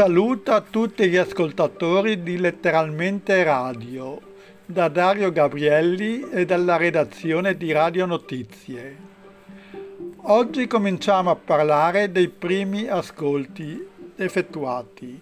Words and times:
saluto 0.00 0.52
a 0.52 0.62
tutti 0.62 1.06
gli 1.10 1.18
ascoltatori 1.18 2.22
di 2.22 2.38
Letteralmente 2.38 3.42
Radio, 3.42 4.18
da 4.64 4.88
Dario 4.88 5.30
Gabrielli 5.30 6.26
e 6.30 6.46
dalla 6.46 6.78
redazione 6.78 7.54
di 7.54 7.70
Radio 7.70 8.06
Notizie. 8.06 8.96
Oggi 10.22 10.66
cominciamo 10.66 11.28
a 11.28 11.36
parlare 11.36 12.10
dei 12.10 12.28
primi 12.28 12.88
ascolti 12.88 13.86
effettuati. 14.16 15.20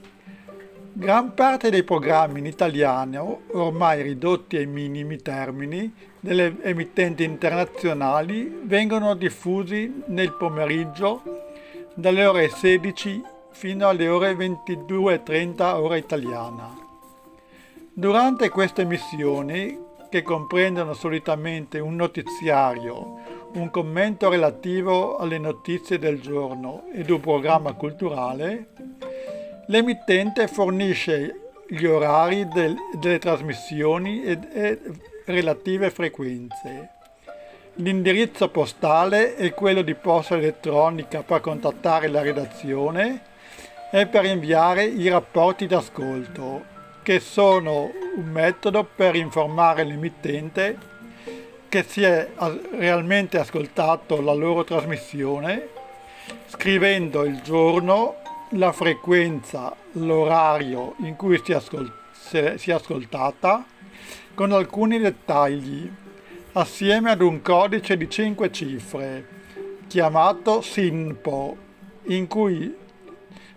Gran 0.92 1.34
parte 1.34 1.70
dei 1.70 1.82
programmi 1.82 2.38
in 2.38 2.46
italiano, 2.46 3.40
ormai 3.54 4.02
ridotti 4.02 4.58
ai 4.58 4.66
minimi 4.66 5.16
termini, 5.16 5.92
delle 6.20 6.54
emittenti 6.62 7.24
internazionali 7.24 8.60
vengono 8.62 9.16
diffusi 9.16 10.04
nel 10.06 10.34
pomeriggio 10.34 11.20
dalle 11.94 12.24
ore 12.24 12.48
16 12.48 13.37
fino 13.50 13.88
alle 13.88 14.08
ore 14.08 14.34
22.30 14.34 15.62
ora 15.74 15.96
italiana. 15.96 16.76
Durante 17.92 18.48
queste 18.48 18.84
missioni, 18.84 19.86
che 20.08 20.22
comprendono 20.22 20.94
solitamente 20.94 21.78
un 21.80 21.96
notiziario, 21.96 23.18
un 23.54 23.70
commento 23.70 24.28
relativo 24.28 25.16
alle 25.16 25.38
notizie 25.38 25.98
del 25.98 26.20
giorno 26.20 26.84
ed 26.92 27.10
un 27.10 27.20
programma 27.20 27.72
culturale, 27.72 28.68
l'emittente 29.66 30.46
fornisce 30.46 31.50
gli 31.68 31.84
orari 31.84 32.48
del, 32.48 32.74
delle 32.98 33.18
trasmissioni 33.18 34.22
e, 34.22 34.38
e 34.52 34.80
relative 35.26 35.90
frequenze. 35.90 36.90
L'indirizzo 37.74 38.48
postale 38.48 39.36
è 39.36 39.52
quello 39.54 39.82
di 39.82 39.94
posta 39.94 40.36
elettronica 40.36 41.22
per 41.22 41.40
contattare 41.40 42.08
la 42.08 42.22
redazione 42.22 43.27
è 43.90 44.06
per 44.06 44.26
inviare 44.26 44.84
i 44.84 45.08
rapporti 45.08 45.66
d'ascolto, 45.66 46.76
che 47.02 47.20
sono 47.20 47.90
un 48.16 48.26
metodo 48.26 48.84
per 48.84 49.14
informare 49.14 49.84
l'emittente 49.84 50.76
che 51.68 51.82
si 51.82 52.02
è 52.02 52.28
realmente 52.72 53.38
ascoltato 53.38 54.20
la 54.20 54.34
loro 54.34 54.64
trasmissione, 54.64 55.68
scrivendo 56.46 57.24
il 57.24 57.40
giorno, 57.40 58.16
la 58.50 58.72
frequenza, 58.72 59.74
l'orario 59.92 60.94
in 60.98 61.16
cui 61.16 61.40
si, 61.42 61.52
ascol- 61.52 61.92
si 62.12 62.70
è 62.70 62.72
ascoltata, 62.72 63.64
con 64.34 64.52
alcuni 64.52 64.98
dettagli, 64.98 65.90
assieme 66.52 67.10
ad 67.10 67.22
un 67.22 67.40
codice 67.40 67.96
di 67.96 68.08
5 68.08 68.52
cifre, 68.52 69.26
chiamato 69.86 70.60
SINPO, 70.60 71.56
in 72.04 72.26
cui 72.26 72.74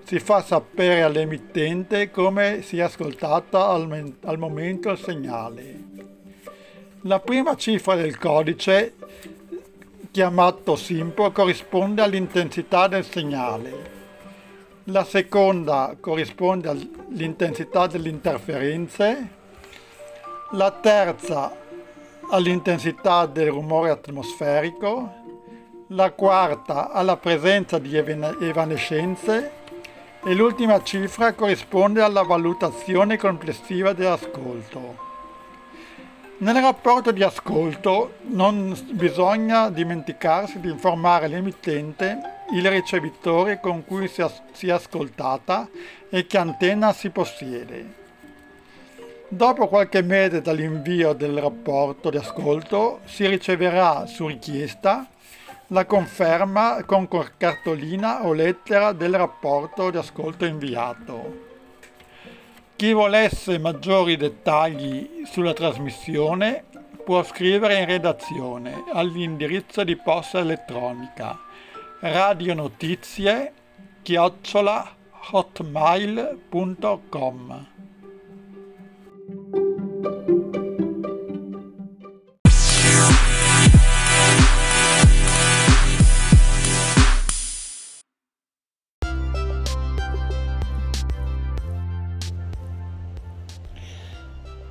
si 0.03 0.19
fa 0.19 0.41
sapere 0.41 1.03
all'emittente 1.03 2.11
come 2.11 2.61
sia 2.61 2.85
ascoltata 2.85 3.69
al, 3.69 4.13
al 4.23 4.37
momento 4.37 4.89
il 4.89 4.97
segnale. 4.97 5.79
La 7.01 7.19
prima 7.19 7.55
cifra 7.55 7.95
del 7.95 8.17
codice, 8.17 8.93
chiamato 10.11 10.75
SIMPO, 10.75 11.31
corrisponde 11.31 12.01
all'intensità 12.01 12.87
del 12.87 13.05
segnale. 13.05 13.89
La 14.85 15.03
seconda 15.03 15.95
corrisponde 15.99 16.69
all'intensità 16.69 17.87
delle 17.87 18.09
interferenze. 18.09 19.29
La 20.51 20.71
terza 20.71 21.55
all'intensità 22.29 23.25
del 23.25 23.49
rumore 23.49 23.89
atmosferico. 23.89 25.13
La 25.87 26.11
quarta 26.11 26.91
alla 26.91 27.17
presenza 27.17 27.79
di 27.79 27.95
evanescenze 27.95 29.59
e 30.23 30.33
l'ultima 30.33 30.81
cifra 30.83 31.33
corrisponde 31.33 32.01
alla 32.01 32.21
valutazione 32.21 33.17
complessiva 33.17 33.93
dell'ascolto. 33.93 35.09
Nel 36.37 36.55
rapporto 36.55 37.11
di 37.11 37.21
ascolto 37.21 38.15
non 38.29 38.75
bisogna 38.91 39.69
dimenticarsi 39.69 40.59
di 40.59 40.69
informare 40.69 41.27
l'emittente, 41.27 42.19
il 42.53 42.67
ricevitore 42.69 43.59
con 43.59 43.85
cui 43.85 44.07
si 44.07 44.67
è 44.67 44.71
ascoltata 44.71 45.69
e 46.09 46.25
che 46.25 46.37
antenna 46.37 46.93
si 46.93 47.09
possiede. 47.11 47.99
Dopo 49.27 49.67
qualche 49.67 50.01
mese 50.01 50.41
dall'invio 50.41 51.13
del 51.13 51.37
rapporto 51.37 52.09
di 52.09 52.17
ascolto 52.17 53.01
si 53.05 53.25
riceverà 53.27 54.05
su 54.05 54.27
richiesta 54.27 55.07
la 55.71 55.85
conferma 55.85 56.83
con 56.85 57.07
cartolina 57.37 58.25
o 58.25 58.33
lettera 58.33 58.91
del 58.91 59.15
rapporto 59.15 59.89
di 59.89 59.97
ascolto 59.97 60.43
inviato. 60.45 61.49
Chi 62.75 62.91
volesse 62.91 63.57
maggiori 63.57 64.17
dettagli 64.17 65.23
sulla 65.25 65.53
trasmissione 65.53 66.65
può 67.03 67.23
scrivere 67.23 67.79
in 67.79 67.85
redazione 67.85 68.83
all'indirizzo 68.91 69.83
di 69.83 69.95
posta 69.95 70.39
elettronica 70.39 71.39
radionotizie 71.99 73.53
chiocciola 74.01 74.95
hotmail.com 75.31 76.39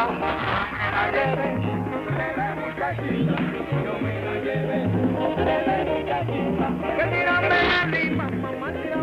Me 0.00 0.06
la 0.06 1.10
lleve, 1.12 1.48
muchachita, 2.56 3.36
me 4.00 4.14
la 4.24 4.40
la 7.68 7.84
lima, 7.90 8.30
mamá, 8.30 8.70
el 8.70 8.90
la 8.90 9.02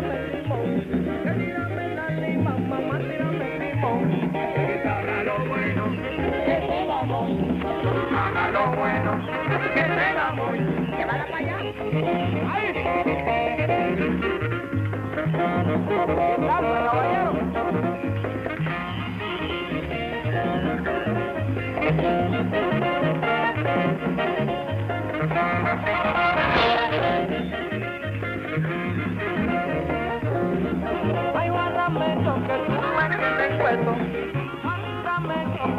mamá, 2.42 2.98
el 2.98 3.14
lo 5.24 5.36
bueno, 5.46 5.84
que 6.44 6.56
te 6.66 6.84
la. 6.88 7.22
Haga 8.18 8.44
lo 8.50 8.64
bueno, 8.72 9.12
que 9.48 9.82
te 9.82 10.12
la 10.14 10.26
voy. 10.36 10.58
Que 10.96 11.04
para 11.06 11.36
allá. 11.38 11.58
¡Ay! 12.52 12.66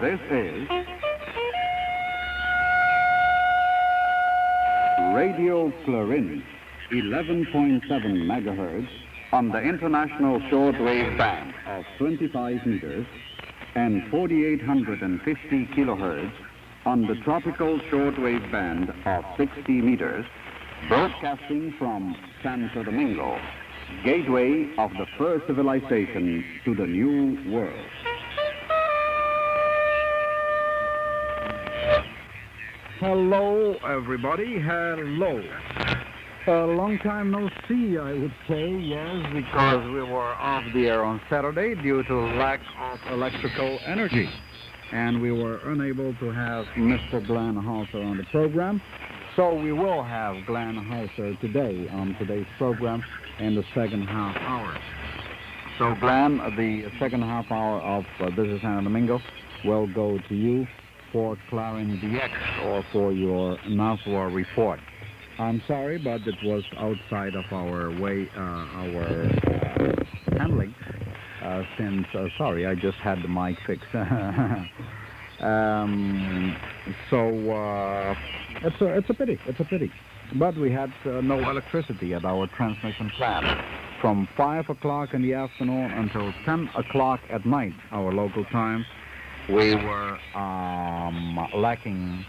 This 0.00 0.20
is 0.30 0.68
Radio 5.14 5.72
Clarin, 5.84 6.42
11.7 6.92 7.82
megahertz 7.88 8.88
on 9.32 9.50
the 9.50 9.60
international 9.60 10.40
shortwave 10.50 11.16
band 11.18 11.54
of 11.66 11.84
25 11.98 12.66
meters 12.66 13.06
and 13.74 14.08
4850 14.10 15.66
kilohertz 15.74 16.32
on 16.86 17.06
the 17.06 17.14
tropical 17.16 17.78
shortwave 17.90 18.50
band 18.50 18.92
of 19.04 19.24
60 19.36 19.72
meters, 19.72 20.24
broadcasting 20.88 21.74
from 21.78 22.16
Santo 22.42 22.84
Domingo, 22.84 23.38
gateway 24.04 24.68
of 24.78 24.90
the 24.92 25.06
first 25.18 25.46
civilization 25.46 26.44
to 26.64 26.74
the 26.74 26.86
new 26.86 27.52
world. 27.52 27.86
Hello, 33.00 33.74
everybody. 33.86 34.58
Hello. 34.58 35.42
A 36.48 36.64
long 36.64 36.98
time 37.02 37.30
no 37.30 37.50
see, 37.68 37.98
I 37.98 38.12
would 38.12 38.34
say, 38.48 38.70
yes, 38.70 39.26
because 39.34 39.84
we 39.86 40.00
were 40.00 40.32
off 40.34 40.62
the 40.72 40.86
air 40.86 41.04
on 41.04 41.20
Saturday 41.28 41.74
due 41.82 42.04
to 42.04 42.14
lack 42.38 42.60
of 42.80 43.00
electrical 43.10 43.78
energy. 43.84 44.30
And 44.92 45.20
we 45.20 45.32
were 45.32 45.58
unable 45.64 46.14
to 46.14 46.30
have 46.30 46.66
Mr. 46.76 47.26
Glenn 47.26 47.56
Hauser 47.56 48.00
on 48.00 48.16
the 48.16 48.24
program. 48.30 48.80
So 49.34 49.54
we 49.54 49.72
will 49.72 50.04
have 50.04 50.46
Glenn 50.46 50.76
Hauser 50.76 51.34
today 51.40 51.88
on 51.92 52.14
today's 52.18 52.46
program 52.56 53.02
in 53.38 53.54
the 53.54 53.64
second 53.74 54.02
half 54.02 54.36
hour. 54.36 54.78
So 55.78 55.94
Glenn, 56.00 56.38
the 56.56 56.90
second 56.98 57.22
half 57.22 57.50
hour 57.50 57.80
of 57.80 58.04
uh, 58.20 58.30
This 58.30 58.48
is 58.48 58.60
Santo 58.62 58.84
Domingo 58.84 59.20
will 59.64 59.86
go 59.92 60.18
to 60.28 60.34
you 60.34 60.66
for 61.12 61.36
Clarin 61.50 62.00
DX 62.00 62.64
or 62.64 62.84
for 62.92 63.12
your 63.12 63.56
NASWA 63.68 64.34
report. 64.34 64.80
I'm 65.38 65.62
sorry, 65.68 65.98
but 65.98 66.22
it 66.26 66.36
was 66.42 66.64
outside 66.78 67.34
of 67.34 67.44
our 67.52 67.90
way, 68.00 68.26
uh, 68.34 68.40
our 68.40 69.04
uh, 69.04 70.38
handling. 70.38 70.74
Uh, 71.42 71.62
since, 71.76 72.06
uh, 72.14 72.26
sorry, 72.38 72.66
I 72.66 72.74
just 72.74 72.96
had 72.98 73.22
the 73.22 73.28
mic 73.28 73.56
fixed. 73.66 73.84
um, 75.40 76.56
so 77.10 77.18
uh, 77.52 78.14
it's 78.62 78.80
a 78.80 78.98
it's 78.98 79.10
a 79.10 79.14
pity. 79.14 79.38
It's 79.46 79.60
a 79.60 79.64
pity. 79.64 79.90
But 80.34 80.56
we 80.56 80.72
had 80.72 80.90
uh, 81.04 81.20
no 81.20 81.38
electricity 81.48 82.14
at 82.14 82.24
our 82.24 82.46
transmission 82.48 83.10
plant 83.16 83.46
from 84.00 84.28
five 84.36 84.68
o'clock 84.68 85.14
in 85.14 85.22
the 85.22 85.34
afternoon 85.34 85.92
until 85.92 86.32
ten 86.44 86.68
o'clock 86.76 87.20
at 87.30 87.44
night, 87.46 87.74
our 87.92 88.12
local 88.12 88.44
time. 88.46 88.84
We 89.48 89.74
were 89.74 90.18
um, 90.34 91.48
lacking 91.54 92.24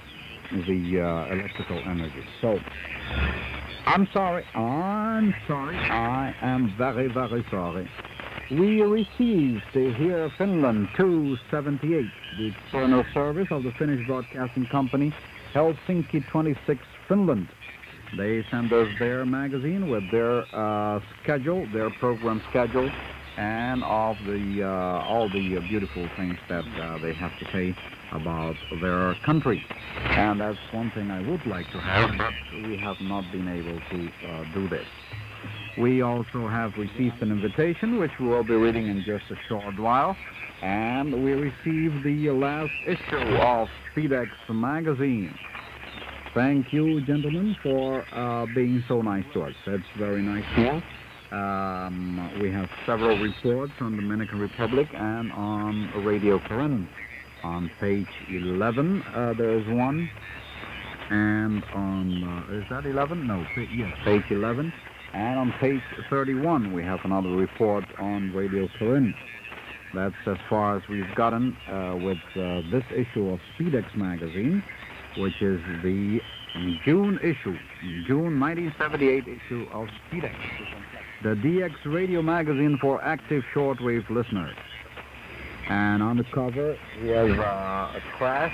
the 0.51 1.01
uh, 1.01 1.33
electrical 1.33 1.81
energy. 1.89 2.23
So 2.41 2.59
I'm 3.87 4.07
sorry. 4.13 4.43
I'm 4.53 5.33
sorry. 5.47 5.77
I 5.89 6.35
am 6.41 6.73
very, 6.77 7.07
very 7.07 7.43
sorry. 7.49 7.89
We 8.49 8.81
received 8.81 9.61
uh, 9.75 9.79
here 9.97 10.31
Finland 10.37 10.87
278, 10.95 12.05
the 12.37 12.47
external 12.47 13.03
service 13.13 13.47
of 13.51 13.63
the 13.63 13.73
Finnish 13.73 14.07
Broadcasting 14.07 14.65
Company, 14.67 15.13
Helsinki 15.53 16.25
26, 16.27 16.79
Finland. 17.09 17.49
They 18.15 18.45
send 18.49 18.71
us 18.71 18.87
their 18.99 19.25
magazine 19.25 19.89
with 19.89 20.09
their 20.11 20.45
uh, 20.55 21.01
schedule, 21.21 21.67
their 21.73 21.89
program 21.89 22.41
schedule, 22.49 22.89
and 23.35 23.83
of 23.83 24.15
the 24.25 24.63
uh, 24.63 25.03
all 25.03 25.27
the 25.27 25.59
beautiful 25.67 26.07
things 26.15 26.37
that 26.47 26.63
uh, 26.79 26.99
they 26.99 27.11
have 27.13 27.37
to 27.39 27.51
say 27.51 27.75
about 28.13 28.55
their 28.79 29.15
country. 29.25 29.61
And 30.11 30.39
that's 30.39 30.57
one 30.71 30.89
thing 30.91 31.11
I 31.11 31.19
would 31.29 31.45
like 31.45 31.69
to 31.71 31.79
have, 31.79 32.17
but 32.17 32.33
we 32.65 32.77
have 32.77 33.01
not 33.01 33.29
been 33.29 33.49
able 33.49 33.77
to 33.89 34.27
uh, 34.29 34.45
do 34.53 34.69
this. 34.69 34.87
We 35.79 36.01
also 36.01 36.47
have 36.47 36.73
received 36.75 37.21
an 37.21 37.31
invitation, 37.31 37.99
which 37.99 38.11
we 38.19 38.27
will 38.27 38.43
be 38.43 38.55
reading 38.55 38.87
in 38.87 39.03
just 39.03 39.25
a 39.29 39.35
short 39.47 39.79
while. 39.79 40.17
And 40.63 41.23
we 41.23 41.33
received 41.33 42.03
the 42.03 42.31
last 42.31 42.71
issue 42.87 43.35
of 43.37 43.67
Speedex 43.95 44.27
magazine. 44.49 45.37
Thank 46.33 46.73
you, 46.73 47.01
gentlemen, 47.05 47.55
for 47.61 48.03
uh, 48.11 48.47
being 48.55 48.83
so 48.87 49.01
nice 49.01 49.25
to 49.33 49.43
us. 49.43 49.53
That's 49.67 49.83
very 49.99 50.23
nice 50.23 50.43
to 50.55 50.61
you. 50.61 50.81
Um, 51.37 52.39
we 52.41 52.51
have 52.51 52.69
several 52.85 53.19
reports 53.19 53.73
on 53.79 53.95
the 53.97 54.01
Dominican 54.01 54.39
Republic 54.39 54.87
and 54.93 55.31
on 55.33 55.91
Radio 56.03 56.39
Clarin. 56.39 56.87
On 57.43 57.69
page 57.79 58.07
11, 58.29 59.03
uh, 59.03 59.33
there 59.37 59.59
is 59.59 59.67
one. 59.67 60.09
And 61.11 61.63
on, 61.75 62.45
uh, 62.49 62.53
is 62.57 62.65
that 62.71 62.85
11? 62.85 63.27
No, 63.27 63.45
yes, 63.75 63.95
page 64.03 64.23
11. 64.31 64.73
And 65.13 65.39
on 65.39 65.51
page 65.59 65.81
31, 66.09 66.73
we 66.73 66.83
have 66.83 66.99
another 67.03 67.29
report 67.29 67.85
on 67.97 68.33
Radio 68.33 68.67
Clarin. 68.77 69.13
That's 69.93 70.15
as 70.25 70.37
far 70.49 70.77
as 70.77 70.87
we've 70.89 71.13
gotten 71.15 71.55
uh, 71.69 71.97
with 72.01 72.17
uh, 72.35 72.61
this 72.71 72.83
issue 72.93 73.29
of 73.29 73.39
Speedex 73.57 73.95
magazine, 73.95 74.61
which 75.17 75.41
is 75.41 75.61
the 75.81 76.19
June 76.83 77.17
issue, 77.23 77.57
June 78.05 78.39
1978 78.39 79.27
issue 79.27 79.65
of 79.71 79.87
Speedex, 80.11 80.35
the 81.23 81.29
DX 81.29 81.71
radio 81.85 82.21
magazine 82.21 82.77
for 82.81 83.03
active 83.03 83.43
shortwave 83.53 84.09
listeners. 84.09 84.55
And 85.69 86.01
on 86.01 86.17
the 86.17 86.23
cover, 86.25 86.77
we 87.01 87.09
have 87.09 87.29
uh, 87.29 87.97
a 87.97 88.01
crash, 88.17 88.53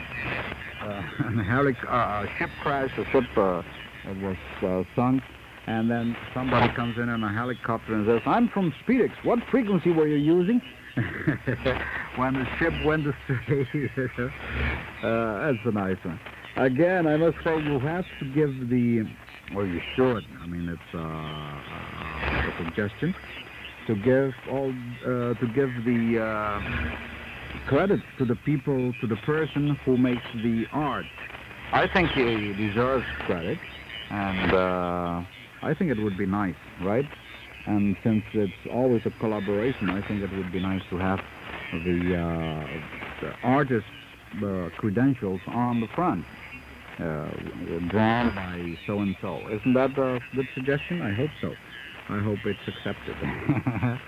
uh, 0.82 0.86
a 1.20 1.44
helic- 1.44 1.88
uh, 1.88 2.26
ship 2.38 2.50
crash, 2.62 2.92
a 2.98 3.06
ship 3.12 3.26
uh, 3.38 3.62
that 4.06 4.18
was 4.22 4.38
uh, 4.64 4.84
sunk, 4.96 5.24
and 5.68 5.90
then 5.90 6.16
somebody 6.34 6.74
comes 6.76 6.98
in 6.98 7.10
on 7.10 7.24
a 7.24 7.34
helicopter 7.34 7.94
and 7.94 8.06
says, 8.06 8.22
I'm 8.26 8.50
from 8.50 8.74
Speedex. 8.86 9.12
What 9.24 9.40
frequency 9.50 9.92
were 9.92 10.08
you 10.08 10.18
using? 10.18 10.62
when 12.16 12.34
the 12.34 12.46
ship 12.60 12.74
went 12.86 13.08
astray. 13.08 13.68
uh, 15.04 15.52
that's 15.52 15.66
a 15.66 15.72
nice 15.72 15.98
one. 16.04 16.20
Again, 16.56 17.08
I 17.08 17.18
must 17.18 17.38
say 17.44 17.60
you 17.62 17.80
have 17.80 18.06
to 18.20 18.26
give 18.26 18.70
the, 18.70 19.08
or 19.56 19.66
you 19.66 19.82
should, 19.96 20.24
I 20.42 20.46
mean, 20.46 20.70
it's 20.70 20.82
uh, 20.94 21.00
uh, 21.00 22.50
a 22.50 22.64
suggestion, 22.64 23.16
to 23.88 23.96
give 23.96 24.34
all, 24.52 24.70
uh, 24.70 25.34
to 25.34 25.48
give 25.56 25.70
the 25.84 26.22
uh, 26.22 26.60
credit 27.68 28.02
to 28.20 28.26
the 28.26 28.36
people, 28.36 28.94
to 29.02 29.08
the 29.08 29.16
person 29.26 29.78
who 29.84 29.98
makes 29.98 30.22
the 30.36 30.66
art. 30.72 31.06
I 31.72 31.88
think 31.88 32.12
he 32.12 32.54
deserves 32.54 33.06
credit, 33.26 33.58
and 34.12 34.54
uh, 34.54 35.24
I 35.64 35.74
think 35.74 35.92
it 35.92 35.98
would 35.98 36.18
be 36.18 36.26
nice, 36.26 36.56
right? 36.82 37.06
And 37.66 37.96
since 38.04 38.24
it's 38.34 38.52
always 38.72 39.02
a 39.06 39.12
collaboration, 39.20 39.90
I 39.90 40.06
think 40.08 40.22
it 40.22 40.32
would 40.36 40.52
be 40.52 40.60
nice 40.60 40.82
to 40.90 40.98
have 40.98 41.20
the, 41.72 42.16
uh, 42.16 43.26
the 43.26 43.34
artist's 43.44 43.88
uh, 44.44 44.70
credentials 44.78 45.40
on 45.48 45.80
the 45.80 45.88
front, 45.96 46.26
uh, 47.00 47.30
drawn 47.90 48.36
by 48.36 48.78
so 48.86 49.00
and 49.00 49.16
so. 49.22 49.40
Isn't 49.50 49.74
that 49.74 49.98
a 49.98 50.20
good 50.36 50.48
suggestion? 50.54 51.02
I 51.02 51.14
hope 51.14 51.30
so. 51.40 51.54
I 52.10 52.20
hope 52.20 52.40
it's 52.46 52.60
accepted. 52.68 53.16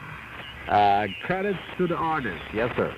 uh, 0.68 1.08
credits 1.26 1.60
to 1.78 1.88
the 1.88 1.96
artist, 1.96 2.44
yes, 2.54 2.70
sir. 2.76 2.94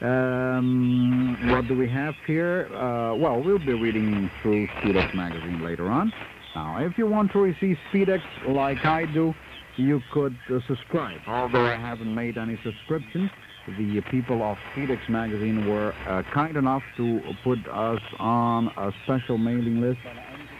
Um, 0.00 1.50
what 1.50 1.68
do 1.68 1.76
we 1.76 1.88
have 1.88 2.14
here? 2.26 2.68
Uh, 2.74 3.14
well, 3.14 3.40
we'll 3.40 3.58
be 3.58 3.74
reading 3.74 4.30
through 4.40 4.66
Speedex 4.78 5.14
magazine 5.14 5.62
later 5.62 5.88
on. 5.88 6.12
Now, 6.54 6.84
if 6.84 6.98
you 6.98 7.06
want 7.06 7.32
to 7.32 7.38
receive 7.38 7.76
Speedex 7.92 8.20
like 8.46 8.84
I 8.84 9.06
do, 9.06 9.34
you 9.76 10.00
could 10.12 10.36
uh, 10.50 10.58
subscribe. 10.66 11.20
Although 11.26 11.64
I 11.64 11.76
haven't 11.76 12.14
made 12.14 12.36
any 12.36 12.58
subscriptions, 12.62 13.30
the 13.78 14.02
people 14.10 14.42
of 14.42 14.58
Speedex 14.74 15.08
magazine 15.08 15.66
were 15.66 15.94
uh, 16.06 16.22
kind 16.34 16.56
enough 16.56 16.82
to 16.98 17.20
put 17.42 17.58
us 17.68 18.00
on 18.18 18.68
a 18.76 18.90
special 19.04 19.38
mailing 19.38 19.80
list, 19.80 20.00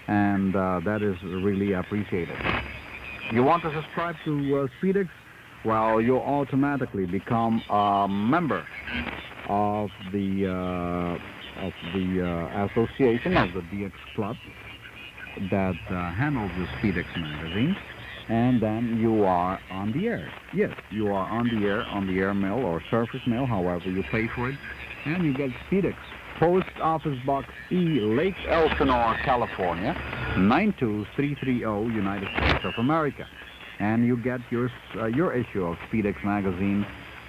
and 0.09 0.57
uh, 0.57 0.81
that 0.85 1.03
is 1.03 1.17
really 1.45 1.73
appreciated. 1.75 2.37
You 3.33 3.43
want 3.43 3.63
to 3.65 3.73
subscribe 3.75 4.15
to 4.25 4.69
uh? 4.81 5.09
Well, 5.65 6.01
you'll 6.01 6.19
automatically 6.19 7.07
become 7.07 7.63
a 7.71 8.09
member 8.09 8.67
of 9.49 9.91
the 10.13 10.47
uh, 10.49 11.67
of 11.67 11.73
the 11.93 12.25
uh, 12.25 12.67
association 12.67 13.37
of 13.37 13.53
the 13.53 13.61
DX 13.61 13.93
Club 14.17 14.37
that 15.51 15.77
uh, 15.91 16.13
handles 16.15 16.51
the 16.57 16.67
Speedex 16.79 17.07
magazine, 17.17 17.77
and 18.29 18.61
then 18.63 18.99
you 19.01 19.25
are 19.25 19.61
on 19.71 19.93
the 19.93 20.07
air. 20.07 20.33
Yes, 20.55 20.73
you 20.91 21.09
are 21.09 21.29
on 21.29 21.49
the 21.49 21.67
air 21.67 21.85
on 21.87 22.07
the 22.07 22.19
air 22.21 22.35
mail 22.35 22.59
or 22.65 22.83
surface 22.91 23.21
mail, 23.27 23.47
however 23.47 23.91
you 23.91 24.03
pay 24.13 24.29
for 24.35 24.49
it, 24.49 24.57
and 25.05 25.25
you 25.25 25.33
get 25.35 25.51
Speedex. 25.71 25.95
Post 26.39 26.67
Office 26.83 27.19
Box 27.27 27.47
E, 27.71 28.01
Lake 28.01 28.35
Elsinore, 28.51 29.17
California, 29.25 29.95
92330, 30.37 31.95
United 31.95 32.29
States 32.39 32.59
of 32.65 32.75
America. 32.79 33.27
And 33.79 34.07
you 34.07 34.17
get 34.17 34.41
your 34.51 34.71
uh, 34.97 35.07
your 35.07 35.33
issue 35.35 35.65
of 35.65 35.77
Speedex 35.93 36.25
magazine 36.25 36.85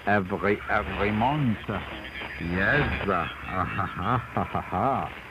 every 0.08 0.58
every 0.70 1.12
month. 1.12 1.58
Yes. 1.68 2.84
Uh, 3.08 3.26
ha, 3.48 3.66
ha, 3.66 4.18
ha, 4.34 4.44
ha, 4.46 4.62
ha. 4.62 5.23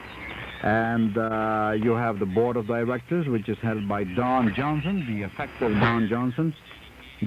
And 0.63 1.19
uh, 1.19 1.73
you 1.77 1.93
have 1.93 2.21
the 2.21 2.27
board 2.27 2.57
of 2.57 2.69
directors, 2.69 3.27
which 3.27 3.49
is 3.49 3.59
held 3.63 3.89
by 3.89 4.05
Don 4.05 4.55
Johnson, 4.55 5.05
the 5.09 5.27
effective 5.27 5.73
Don 5.81 6.09
Johnson. 6.09 6.55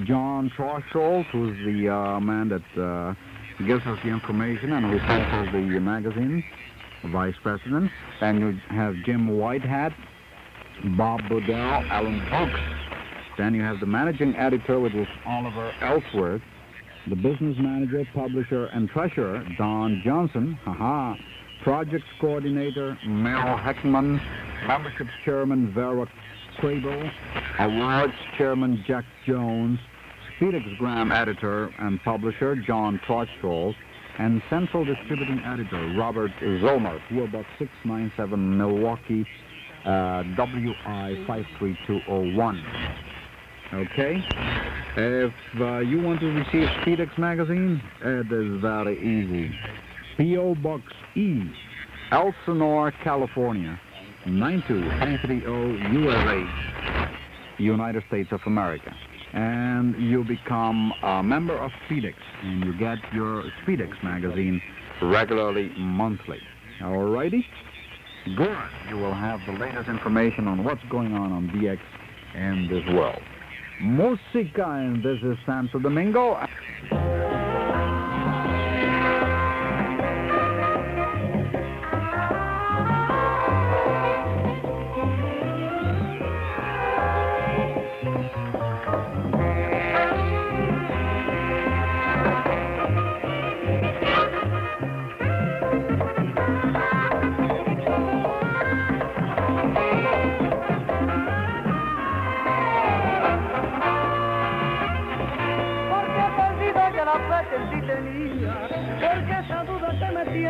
John 0.04 0.50
Trosholt, 0.56 1.26
who's 1.26 1.56
the 1.64 1.88
uh, 1.92 2.20
man 2.20 2.48
that 2.48 2.82
uh, 2.82 3.14
gives 3.64 3.86
us 3.86 3.98
the 4.02 4.10
information 4.10 4.72
and 4.72 4.86
who 4.86 4.98
sponsors 4.98 5.52
the 5.52 5.80
magazine, 5.80 6.44
vice 7.12 7.34
president. 7.42 7.90
And 8.20 8.40
you 8.40 8.60
have 8.70 8.94
Jim 9.04 9.28
Whitehat, 9.28 9.94
Bob 10.96 11.20
Budell, 11.22 11.88
Alan 11.90 12.26
Brooks. 12.28 12.60
Then 13.38 13.54
you 13.54 13.62
have 13.62 13.80
the 13.80 13.86
managing 13.86 14.34
editor, 14.36 14.80
which 14.80 14.94
is 14.94 15.06
Oliver 15.26 15.72
Ellsworth. 15.82 16.42
The 17.08 17.16
business 17.16 17.56
manager, 17.58 18.06
publisher, 18.14 18.66
and 18.66 18.88
treasurer, 18.88 19.46
Don 19.58 20.02
Johnson. 20.04 20.58
Haha. 20.64 21.14
Projects 21.66 22.06
coordinator, 22.20 22.96
Mel 23.08 23.58
Heckman. 23.58 24.20
Membership 24.68 25.08
chairman, 25.24 25.74
Vera 25.74 26.08
Crable. 26.60 27.10
Awards 27.58 28.12
chairman, 28.38 28.84
Jack 28.86 29.04
Jones. 29.26 29.80
Felixgram 30.38 31.12
editor 31.12 31.74
and 31.80 32.00
publisher, 32.04 32.54
John 32.54 33.00
Trotschall. 33.04 33.74
And 34.20 34.40
central 34.48 34.84
distributing 34.84 35.40
editor, 35.40 35.92
Robert 35.98 36.30
Zolmer, 36.40 37.00
PO 37.08 37.26
Box 37.32 37.48
697, 37.58 38.56
Milwaukee, 38.56 39.26
uh, 39.84 40.22
WI 40.36 41.24
53201. 41.26 42.64
Okay? 43.74 44.24
If 44.96 45.32
uh, 45.60 45.78
you 45.80 46.00
want 46.00 46.20
to 46.20 46.26
receive 46.26 46.68
Speedex 46.84 47.18
magazine, 47.18 47.82
it 48.02 48.30
is 48.30 48.60
very 48.60 48.96
easy. 49.00 49.52
P.O. 50.16 50.54
Box 50.56 50.82
E, 51.14 51.42
Elsinore, 52.10 52.92
California, 53.04 53.78
92330 54.26 55.98
USA, 55.98 56.44
United 57.58 58.02
States 58.08 58.30
of 58.32 58.40
America. 58.46 58.94
And 59.32 59.94
you 60.00 60.24
become 60.24 60.92
a 61.02 61.22
member 61.22 61.56
of 61.56 61.70
Speedex, 61.88 62.14
and 62.42 62.64
you 62.64 62.72
get 62.78 62.98
your 63.12 63.44
Speedex 63.62 64.02
magazine 64.02 64.62
regularly 65.02 65.70
monthly. 65.76 66.38
Alrighty? 66.80 67.44
Good. 68.36 68.56
You 68.88 68.96
will 68.96 69.14
have 69.14 69.40
the 69.46 69.52
latest 69.52 69.88
information 69.88 70.48
on 70.48 70.64
what's 70.64 70.82
going 70.90 71.12
on 71.12 71.32
on 71.32 71.48
DX 71.48 71.78
and 72.34 72.70
this 72.70 72.84
world. 72.94 73.20
Música, 73.82 74.66
and 74.66 75.02
this 75.02 75.18
is 75.22 75.36
Santo 75.44 75.78
Domingo. 75.78 76.38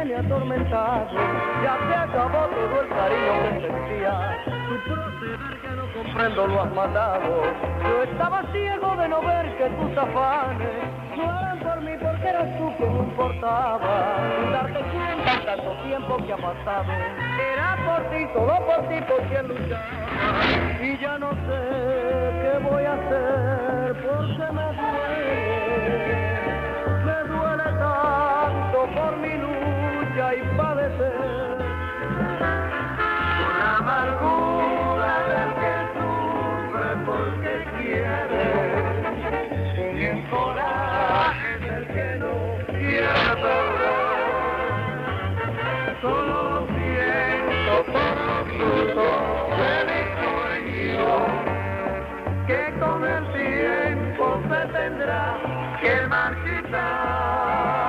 Tiene 0.07 0.21
atormentado, 0.21 1.09
ya 1.63 1.79
se 1.89 1.95
acabó 1.95 2.47
todo 2.47 2.81
el 2.81 2.89
cariño 2.89 3.33
que 3.43 3.61
sentía. 3.67 4.39
Tu 4.45 4.91
proceder 4.91 5.61
que 5.61 5.69
no 5.69 5.93
comprendo 5.93 6.47
lo 6.47 6.63
has 6.63 6.73
matado. 6.75 7.43
Yo 7.83 8.03
estaba 8.05 8.43
ciego 8.53 8.97
de 8.97 9.09
no 9.09 9.21
ver 9.23 9.57
que 9.57 9.69
tus 9.71 9.99
afanes 9.99 10.69
no 11.17 11.25
eran 11.25 11.59
por 11.59 11.81
mí 11.81 11.93
porque 12.01 12.29
eras 12.29 12.57
tú 12.57 12.73
que 12.77 12.85
me 12.85 12.99
importaba. 12.99 14.17
Sin 14.41 14.53
darte 14.53 14.81
cuenta 14.81 15.33
en 15.33 15.45
tanto 15.45 15.73
tiempo 15.83 16.17
que 16.19 16.33
ha 16.33 16.37
pasado. 16.37 16.93
Era 17.53 17.77
por 17.87 18.03
ti, 18.11 18.27
todo 18.33 18.67
por 18.67 18.89
ti, 18.89 19.01
por 19.09 19.21
quien 19.29 19.49
luchaba. 19.49 20.83
Y 20.83 20.99
ya 20.99 21.19
no 21.19 21.31
sé 21.31 21.61
qué 22.43 22.59
voy 22.63 22.85
a 22.85 22.93
hacer 22.93 23.97
porque 24.07 24.53
me 24.53 24.67
duele. 24.79 25.37
Me 27.05 27.19
duele 27.29 27.65
tanto 27.79 28.87
por 28.95 29.17
mi 29.17 29.37
que 52.47 52.75
con 52.79 53.05
el 53.05 53.33
tiempo 53.33 54.41
se 54.49 54.67
tendrá 54.73 55.39
que 55.81 56.07
marchitar. 56.07 57.86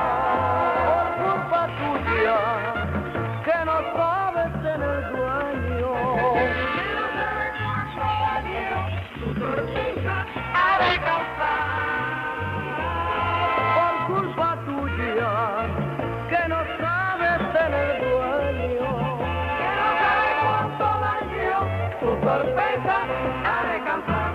sorpresa 22.27 22.97
ha 23.45 23.59
de 23.71 23.77
cantar. 23.85 24.27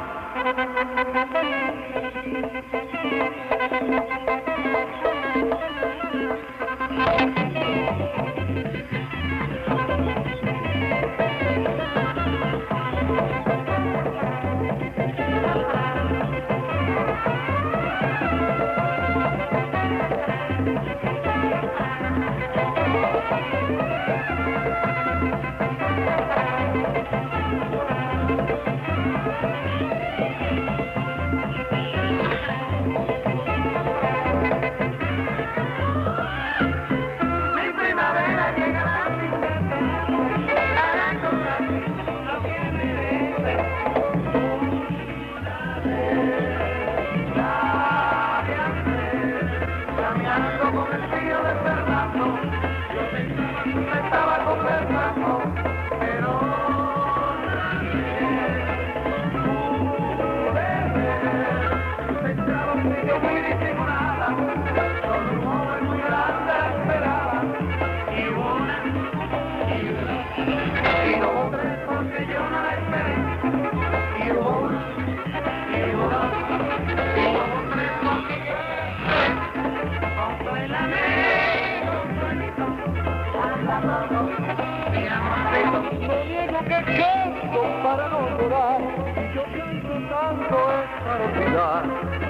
Que 86.72 86.96
canto 86.96 87.60
para 87.82 88.08
no 88.08 88.20
llorar, 88.38 88.80
y 88.80 89.34
yo 89.34 89.42
canto 89.44 89.94
tanto 90.08 90.56
es 90.72 90.88
para 91.04 91.22
olvidar. 91.24 91.82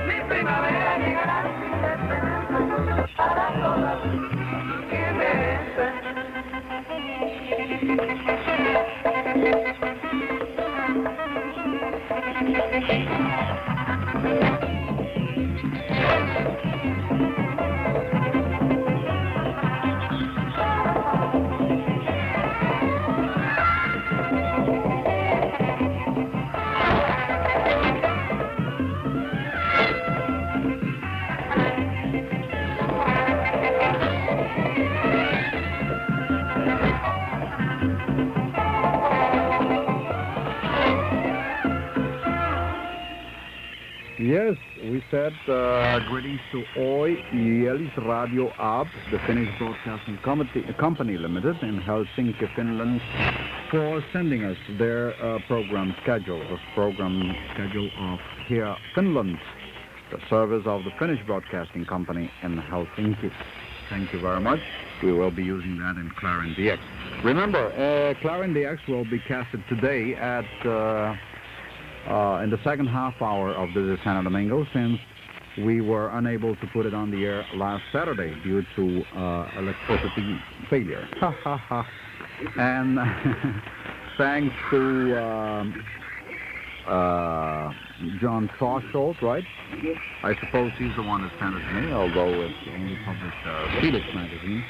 Mi 0.07 0.19
primavera 0.29 0.99
llegará 0.99 1.39
sin 1.61 1.75
detenerse, 1.83 3.13
para 3.17 3.49
todas 3.55 3.72
Yes, 44.33 44.57
we 44.83 45.05
said 45.11 45.35
uh, 45.47 46.01
greetings 46.09 46.41
to 46.53 46.65
Oi 46.79 47.17
Yelis 47.35 47.95
Radio 47.99 48.51
Ab, 48.59 48.87
the 49.11 49.19
Finnish 49.27 49.51
Broadcasting 49.59 50.17
Company, 50.25 50.65
Company 50.79 51.19
Limited 51.19 51.63
in 51.63 51.79
Helsinki, 51.79 52.49
Finland, 52.57 53.03
for 53.71 54.03
sending 54.11 54.43
us 54.43 54.57
their 54.79 55.13
uh, 55.23 55.39
program 55.47 55.95
schedule, 56.01 56.39
the 56.39 56.57
program 56.75 57.37
schedule 57.53 57.91
of 57.99 58.21
here, 58.47 58.75
Finland, 58.95 59.37
the 60.11 60.19
service 60.31 60.63
of 60.65 60.83
the 60.85 60.93
Finnish 60.99 61.21
Broadcasting 61.27 61.85
Company 61.85 62.31
in 62.43 62.57
Helsinki. 62.57 63.31
Thank 63.91 64.15
you 64.15 64.21
very 64.23 64.41
much. 64.41 64.61
We 65.03 65.13
will 65.13 65.31
be 65.31 65.45
using 65.45 65.77
that 65.81 65.97
in 65.97 66.11
Clarin 66.19 66.55
DX. 66.55 66.79
Remember, 67.23 67.67
uh, 67.67 68.19
Clarin 68.23 68.55
DX 68.55 68.89
will 68.89 69.05
be 69.05 69.19
casted 69.19 69.63
today 69.69 70.15
at 70.15 70.47
uh, 70.67 71.17
uh, 72.09 72.41
in 72.43 72.51
the 72.51 72.59
second 72.65 72.87
half 72.87 73.21
hour 73.21 73.55
of 73.55 73.73
the 73.75 73.99
Santo 74.05 74.23
Domingo 74.23 74.67
since 74.73 74.99
we 75.59 75.81
were 75.81 76.09
unable 76.11 76.57
to 76.57 76.67
put 76.69 76.87
it 76.87 76.95
on 76.95 77.11
the 77.11 77.25
air 77.25 77.47
last 77.55 77.83
Saturday 77.93 78.35
due 78.43 78.65
to 78.77 79.05
uh, 79.17 79.51
electricity 79.59 80.39
failure. 80.71 81.09
And 82.57 82.99
thanks 84.19 84.55
to 84.71 85.23
um, 85.23 85.85
uh, 86.87 87.73
John 88.21 88.51
Fosholt, 88.59 89.21
right? 89.23 89.45
I 90.23 90.35
suppose 90.41 90.73
he's 90.79 90.95
the 90.97 91.03
one 91.03 91.23
that 91.23 91.33
sent 91.39 91.55
it 91.55 91.61
to 91.61 91.81
me, 91.81 91.93
although 91.93 92.43
it's 92.43 92.55
only 92.75 92.97
published 93.05 93.47
uh, 93.47 93.81
Felix 93.81 94.05
magazine 94.15 94.65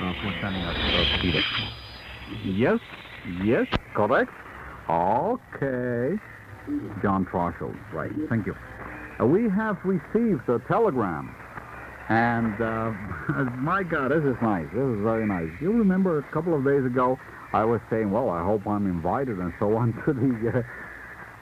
uh, 0.00 0.12
for 0.22 0.34
sending 0.40 0.62
us 0.62 0.76
uh, 0.94 1.20
Felix. 1.20 1.46
Yes, 2.44 2.78
yes, 3.44 3.66
correct. 3.94 4.30
Okay. 4.88 6.16
John 7.02 7.26
Trosholt, 7.26 7.76
right. 7.92 8.12
Thank 8.28 8.46
you. 8.46 8.54
Uh, 9.20 9.26
we 9.26 9.48
have 9.48 9.78
received 9.84 10.48
a 10.48 10.58
telegram. 10.68 11.34
And 12.08 12.60
uh, 12.60 12.90
my 13.58 13.82
God, 13.82 14.10
this 14.12 14.24
is 14.24 14.36
nice. 14.40 14.66
This 14.72 14.82
is 14.82 15.02
very 15.02 15.26
nice. 15.26 15.50
You 15.60 15.72
remember 15.72 16.18
a 16.18 16.22
couple 16.32 16.54
of 16.54 16.64
days 16.64 16.84
ago, 16.84 17.18
I 17.52 17.64
was 17.64 17.80
saying, 17.90 18.10
well, 18.10 18.30
I 18.30 18.44
hope 18.44 18.66
I'm 18.66 18.86
invited 18.86 19.38
and 19.38 19.52
so 19.58 19.76
on 19.76 19.92
to 20.04 20.12
the 20.12 20.58
uh, 20.58 20.62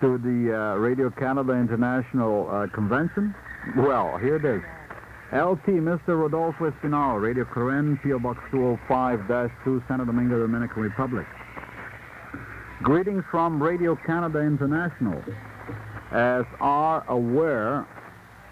to 0.00 0.18
the 0.18 0.54
uh, 0.54 0.76
Radio 0.76 1.10
Canada 1.10 1.52
International 1.52 2.48
uh, 2.50 2.66
Convention. 2.74 3.34
Well, 3.76 4.18
here 4.18 4.36
it 4.36 4.44
is. 4.44 4.62
LT, 5.32 5.80
Mr. 5.82 6.20
Rodolfo 6.20 6.70
Espinal, 6.70 7.20
Radio 7.20 7.44
Clarin, 7.44 7.98
PO 8.02 8.18
Box 8.18 8.38
205-2, 8.52 9.88
Santo 9.88 10.04
Domingo, 10.04 10.38
Dominican 10.38 10.82
Republic. 10.82 11.26
Greetings 12.82 13.24
from 13.30 13.62
Radio 13.62 13.96
Canada 13.96 14.40
International. 14.40 15.22
As 16.10 16.44
are 16.60 17.04
aware, 17.08 17.86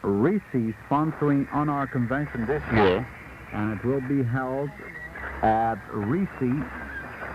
RISI 0.02 0.74
sponsoring 0.88 1.52
on 1.52 1.68
our 1.68 1.86
convention 1.86 2.46
this 2.46 2.62
year, 2.72 3.06
and 3.52 3.72
it 3.72 3.84
will 3.84 4.00
be 4.00 4.22
held 4.22 4.70
at 5.42 5.76
RISI 5.92 6.62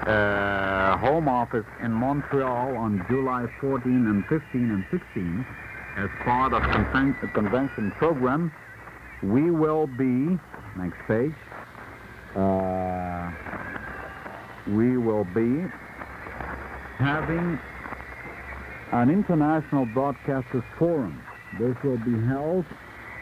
uh, 0.07 0.97
home 0.97 1.27
office 1.27 1.65
in 1.83 1.91
Montreal 1.91 2.75
on 2.77 3.05
July 3.09 3.45
14 3.59 3.91
and 4.07 4.25
15 4.27 4.71
and 4.71 4.85
16 4.89 5.45
as 5.97 6.09
part 6.23 6.53
of 6.53 6.61
conven- 6.63 7.19
the 7.21 7.27
convention 7.27 7.91
program. 7.91 8.51
We 9.21 9.51
will 9.51 9.87
be, 9.87 10.39
next 10.77 10.99
page, 11.07 11.33
uh, 12.35 13.31
we 14.67 14.97
will 14.97 15.25
be 15.25 15.65
having 16.97 17.59
an 18.91 19.09
international 19.09 19.85
broadcasters 19.85 20.63
forum. 20.77 21.21
This 21.59 21.75
will 21.83 21.97
be 21.97 22.19
held 22.27 22.65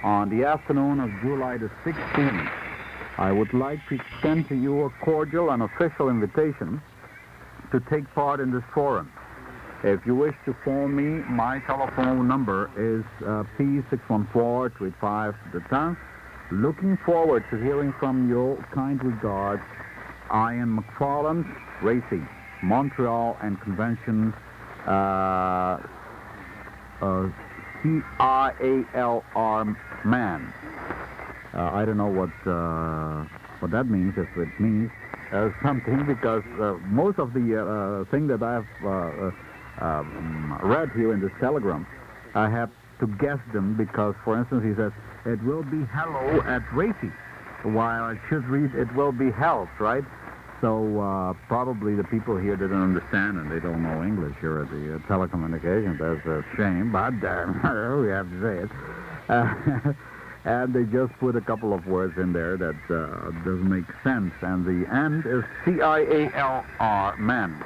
on 0.04 0.30
the 0.30 0.46
afternoon 0.46 1.00
of 1.00 1.10
July 1.22 1.58
the 1.58 1.70
16th. 1.84 2.52
I 3.18 3.32
would 3.32 3.54
like 3.54 3.80
to 3.90 3.96
extend 3.96 4.48
to 4.50 4.56
you 4.56 4.84
a 4.84 4.90
cordial 5.04 5.50
and 5.50 5.64
official 5.64 6.10
invitation 6.10 6.82
to 7.72 7.80
take 7.90 8.12
part 8.14 8.40
in 8.40 8.52
this 8.52 8.64
forum. 8.74 9.12
If 9.84 10.06
you 10.06 10.16
wish 10.16 10.36
to 10.46 10.56
phone 10.66 10.96
me, 10.96 11.24
my 11.30 11.60
telephone 11.60 12.28
number 12.28 12.72
is 12.78 13.04
uh, 13.26 13.44
P614-285 13.58 15.36
the 15.54 15.60
town. 15.70 15.98
Looking 16.52 16.98
forward 17.06 17.44
to 17.50 17.58
hearing 17.58 17.94
from 18.00 18.30
you. 18.30 18.64
Kind 18.72 19.04
regards, 19.04 19.64
Ian 20.32 20.78
McFarland, 20.78 21.46
Racing. 21.82 22.28
Montreal 22.62 23.38
and 23.42 23.60
Convention, 23.62 24.34
uh, 24.88 25.80
uh, 27.02 27.30
man. 30.06 30.54
Uh, 31.54 31.70
I 31.72 31.86
don't 31.86 31.98
know 31.98 32.08
what 32.08 32.32
uh, 32.46 33.26
what 33.60 33.72
that 33.72 33.88
means. 33.88 34.18
If 34.18 34.28
it 34.38 34.60
means 34.60 34.92
uh, 35.32 35.50
something, 35.64 36.06
because 36.06 36.44
most 36.88 37.20
of 37.20 37.34
the 37.34 38.06
thing 38.12 38.28
that 38.28 38.44
I've 38.44 38.68
um, 39.82 40.60
read 40.64 40.90
here 40.92 41.14
in 41.14 41.22
this 41.22 41.32
telegram, 41.40 41.88
I 42.34 42.50
have 42.50 42.72
to 43.00 43.08
guess 43.08 43.40
them 43.54 43.76
because, 43.76 44.16
for 44.24 44.38
instance, 44.38 44.64
he 44.64 44.74
says 44.76 44.92
it 45.26 45.44
will 45.44 45.64
be 45.64 45.86
hello 45.94 46.42
at 46.48 46.62
Racy, 46.74 47.12
while 47.64 48.04
I 48.04 48.18
should 48.30 48.46
read 48.46 48.74
it 48.76 48.94
will 48.96 49.12
be 49.12 49.32
health, 49.32 49.70
right? 49.80 50.04
So 50.62 51.00
uh, 51.00 51.34
probably 51.48 51.96
the 51.96 52.04
people 52.04 52.38
here 52.38 52.56
didn't 52.56 52.82
understand 52.82 53.38
and 53.38 53.52
they 53.52 53.60
don't 53.60 53.84
know 53.84 54.04
English 54.04 54.36
here 54.40 54.62
at 54.62 54.70
the 54.70 54.96
uh, 54.96 55.00
telecommunications. 55.00 56.00
That's 56.00 56.26
a 56.26 56.44
shame, 56.56 56.92
but 56.92 57.14
uh, 57.24 57.98
we 58.02 58.08
have 58.10 58.30
to 58.30 58.42
say 58.42 58.64
it. 58.64 58.70
Uh, 59.28 59.94
and 60.46 60.74
they 60.74 60.84
just 60.84 61.14
put 61.20 61.36
a 61.36 61.42
couple 61.42 61.74
of 61.74 61.86
words 61.88 62.18
in 62.18 62.32
there 62.32 62.56
that 62.58 62.76
uh, 62.90 63.32
doesn't 63.44 63.70
make 63.70 63.86
sense. 64.04 64.34
And 64.42 64.66
the 64.66 64.90
end 64.94 65.26
is 65.26 65.44
C-I-A-L-R, 65.66 67.18
man. 67.18 67.64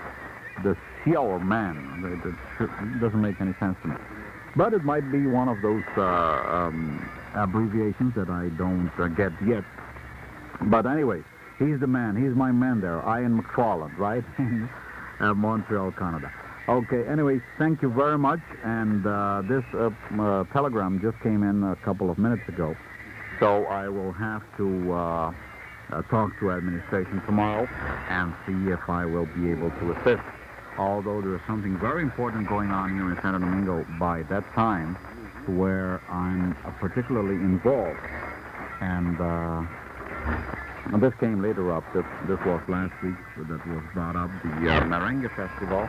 The 0.64 0.76
Ciel 1.04 1.40
man. 1.40 1.78
It 2.60 3.00
doesn't 3.00 3.22
make 3.22 3.40
any 3.40 3.54
sense 3.60 3.78
to 3.84 3.90
me. 3.90 3.96
But 4.56 4.74
it 4.74 4.84
might 4.84 5.10
be 5.12 5.26
one 5.28 5.48
of 5.48 5.62
those 5.62 5.84
uh, 5.96 6.04
um, 6.04 7.10
abbreviations 7.34 8.16
that 8.16 8.30
I 8.30 8.50
don't 8.58 8.92
uh, 8.98 9.08
get 9.08 9.32
yet. 9.46 9.64
But 10.62 10.86
anyway, 10.86 11.24
he's 11.60 11.80
the 11.80 11.88
man. 11.88 12.16
He's 12.16 12.36
my 12.36 12.52
man 12.52 12.82
there, 12.82 13.00
Ian 13.06 13.42
McFarland, 13.42 13.98
right? 13.98 14.24
uh, 15.20 15.34
Montreal, 15.34 15.92
Canada. 15.92 16.32
Okay, 16.68 17.08
anyway, 17.08 17.42
thank 17.58 17.82
you 17.82 17.90
very 17.90 18.18
much. 18.18 18.40
And 18.64 19.06
uh, 19.06 19.42
this 19.48 19.64
uh, 19.74 19.90
uh, 20.22 20.44
telegram 20.54 21.00
just 21.02 21.20
came 21.22 21.44
in 21.44 21.64
a 21.64 21.76
couple 21.78 22.10
of 22.10 22.18
minutes 22.18 22.48
ago. 22.48 22.76
So 23.40 23.66
I 23.66 23.90
will 23.90 24.12
have 24.12 24.44
to 24.58 24.94
uh, 24.94 25.34
uh, 25.92 26.02
talk 26.04 26.38
to 26.40 26.52
administration 26.52 27.22
tomorrow 27.26 27.68
and 28.10 28.34
see 28.46 28.72
if 28.72 28.88
I 28.88 29.06
will 29.06 29.26
be 29.26 29.50
able 29.52 29.72
to 29.72 29.92
assist. 29.94 30.24
Although 30.78 31.22
there 31.22 31.36
is 31.36 31.42
something 31.48 31.78
very 31.80 32.04
important 32.04 32.48
going 32.48 32.70
on 32.70 32.94
here 32.94 33.10
in 33.10 33.16
Santo 33.22 33.40
Domingo 33.40 33.86
by 34.00 34.22
that 34.24 34.44
time 34.54 34.96
where 35.48 36.02
I'm 36.10 36.54
particularly 36.80 37.36
involved. 37.36 38.00
And 38.82 39.20
and 40.92 41.04
this 41.04 41.14
came 41.20 41.42
later 41.42 41.72
up. 41.72 41.84
This, 41.94 42.06
this 42.28 42.40
was 42.46 42.62
last 42.68 42.94
week 43.04 43.16
that 43.38 43.68
was 43.68 43.84
brought 43.94 44.16
up, 44.16 44.30
the 44.42 44.50
uh, 44.50 44.82
Merengue 44.84 45.30
Festival. 45.36 45.88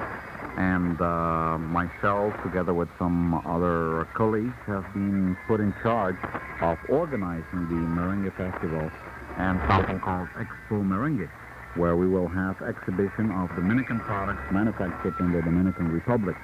And 0.59 1.01
uh, 1.01 1.57
myself, 1.59 2.35
together 2.43 2.75
with 2.75 2.89
some 2.99 3.35
other 3.47 4.07
colleagues, 4.15 4.53
have 4.67 4.85
been 4.93 5.37
put 5.47 5.61
in 5.61 5.73
charge 5.83 6.17
of 6.61 6.79
organizing 6.89 7.69
the 7.69 7.81
Merengue 7.97 8.35
Festival 8.37 8.91
and 9.39 9.59
something 9.71 10.01
called 10.01 10.29
Expo 10.37 10.85
Merengue, 10.85 11.31
where 11.77 11.97
we 11.97 12.07
will 12.07 12.29
have 12.29 12.61
exhibition 12.61 13.31
of 13.31 13.49
Dominican 13.55 14.01
products 14.01 14.43
manufactured 14.53 15.15
in 15.21 15.33
the 15.33 15.41
Dominican 15.41 15.91
Republic. 15.93 16.37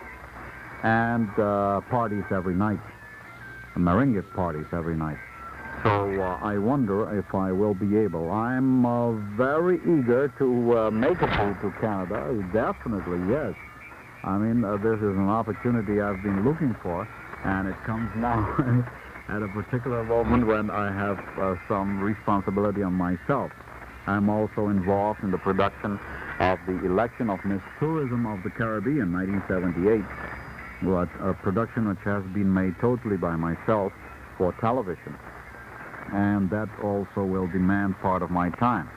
And 0.82 1.28
uh, 1.38 1.82
parties 1.90 2.24
every 2.30 2.54
night, 2.54 2.80
merengue 3.76 4.24
parties 4.34 4.66
every 4.72 4.96
night. 4.96 5.18
So 5.82 6.20
uh, 6.20 6.38
I 6.42 6.58
wonder 6.58 7.18
if 7.18 7.34
I 7.34 7.52
will 7.52 7.74
be 7.74 7.96
able. 7.96 8.30
I'm 8.30 8.86
uh, 8.86 9.12
very 9.36 9.76
eager 9.78 10.32
to 10.38 10.78
uh, 10.78 10.90
make 10.90 11.20
a 11.20 11.26
move 11.26 11.60
to 11.60 11.70
Canada. 11.80 12.34
Definitely, 12.52 13.20
yes. 13.30 13.54
I 14.24 14.38
mean, 14.38 14.64
uh, 14.64 14.76
this 14.78 14.96
is 14.96 15.16
an 15.16 15.28
opportunity 15.28 16.00
I've 16.00 16.22
been 16.22 16.44
looking 16.44 16.74
for, 16.82 17.06
and 17.44 17.68
it 17.68 17.76
comes 17.84 18.10
now 18.16 18.42
at 19.28 19.42
a 19.42 19.48
particular 19.48 20.02
moment 20.04 20.46
when 20.46 20.70
I 20.70 20.92
have 20.92 21.18
uh, 21.38 21.56
some 21.68 22.00
responsibility 22.00 22.82
on 22.82 22.94
myself. 22.94 23.52
I'm 24.06 24.28
also 24.28 24.68
involved 24.68 25.22
in 25.22 25.30
the 25.30 25.38
production 25.38 25.98
of 26.40 26.58
the 26.66 26.84
election 26.84 27.28
of 27.28 27.44
Miss 27.44 27.62
Tourism 27.78 28.26
of 28.26 28.42
the 28.42 28.50
Caribbean, 28.50 29.12
1978, 29.12 30.02
what, 30.88 31.08
a 31.20 31.34
production 31.34 31.88
which 31.88 31.98
has 32.04 32.24
been 32.32 32.52
made 32.52 32.74
totally 32.80 33.16
by 33.16 33.36
myself 33.36 33.92
for 34.38 34.52
television 34.60 35.16
and 36.12 36.50
that 36.50 36.68
also 36.82 37.24
will 37.24 37.46
demand 37.48 37.98
part 38.00 38.22
of 38.22 38.30
my 38.30 38.50
time. 38.50 38.88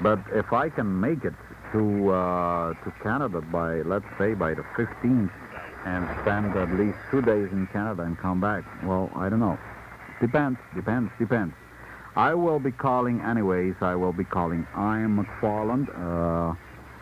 But 0.00 0.20
if 0.32 0.52
I 0.52 0.68
can 0.68 1.00
make 1.00 1.24
it 1.24 1.34
to 1.72 2.10
uh, 2.10 2.74
to 2.74 2.90
Canada 3.02 3.40
by 3.40 3.82
let's 3.82 4.06
say 4.18 4.34
by 4.34 4.54
the 4.54 4.62
15th 4.76 5.30
and 5.86 6.08
spend 6.20 6.56
at 6.56 6.70
least 6.78 6.98
two 7.10 7.22
days 7.22 7.50
in 7.52 7.66
Canada 7.72 8.02
and 8.02 8.18
come 8.18 8.40
back. 8.40 8.64
Well, 8.84 9.10
I 9.14 9.28
don't 9.28 9.40
know. 9.40 9.58
Depends, 10.20 10.58
depends, 10.74 11.10
depends. 11.18 11.54
I 12.16 12.34
will 12.34 12.58
be 12.58 12.72
calling 12.72 13.20
anyways. 13.22 13.76
I 13.80 13.94
will 13.94 14.12
be 14.12 14.24
calling 14.24 14.66
Ian 14.76 15.24
McFarland. 15.24 15.88
Uh, 15.88 16.54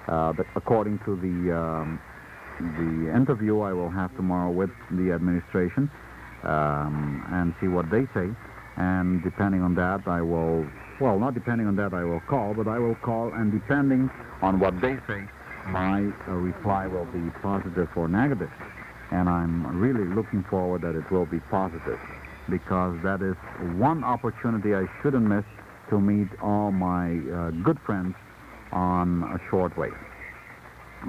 uh, 0.09 0.33
according 0.55 0.99
to 1.01 1.17
the 1.17 1.57
um, 1.57 2.01
the 2.59 3.15
interview 3.15 3.61
I 3.61 3.73
will 3.73 3.91
have 3.91 4.15
tomorrow 4.17 4.51
with 4.51 4.71
the 4.91 5.13
administration 5.13 5.91
um, 6.43 7.25
and 7.31 7.55
see 7.61 7.69
what 7.69 7.91
they 7.91 8.07
say. 8.15 8.31
And 8.79 9.23
depending 9.25 9.61
on 9.61 9.75
that, 9.75 10.07
I 10.07 10.23
will, 10.23 10.65
well, 11.01 11.19
not 11.19 11.35
depending 11.35 11.67
on 11.67 11.75
that, 11.77 11.93
I 11.93 12.05
will 12.05 12.21
call, 12.21 12.55
but 12.55 12.69
I 12.69 12.79
will 12.79 12.95
call, 12.95 13.33
and 13.35 13.51
depending 13.51 14.09
on 14.41 14.61
what 14.61 14.81
they 14.81 14.97
say, 15.09 15.25
my 15.67 16.05
uh, 16.29 16.33
reply 16.33 16.87
will 16.87 17.05
be 17.07 17.29
positive 17.43 17.89
or 17.97 18.07
negative. 18.07 18.51
And 19.11 19.29
I'm 19.29 19.81
really 19.81 20.05
looking 20.05 20.45
forward 20.45 20.83
that 20.83 20.95
it 20.95 21.11
will 21.11 21.27
be 21.27 21.41
positive 21.51 21.99
because 22.49 22.97
that 23.03 23.21
is 23.21 23.35
one 23.77 24.05
opportunity 24.05 24.75
I 24.75 24.87
shouldn't 25.03 25.27
miss 25.27 25.45
to 25.91 26.01
meet 26.01 26.29
all 26.41 26.71
my 26.71 27.19
uh, 27.19 27.51
good 27.51 27.79
friends 27.85 28.15
on 28.71 29.25
a 29.25 29.39
shortwave. 29.51 29.97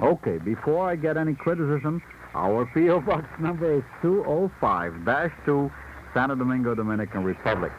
Okay, 0.02 0.38
before 0.38 0.88
I 0.88 0.96
get 0.96 1.16
any 1.16 1.34
criticism, 1.34 2.02
our 2.34 2.66
P.O. 2.74 3.00
Box 3.00 3.26
number 3.38 3.78
is 3.78 3.84
205-2, 4.02 5.70
Santo 6.14 6.34
Domingo, 6.34 6.74
Dominican 6.74 7.24
Republic. 7.24 7.72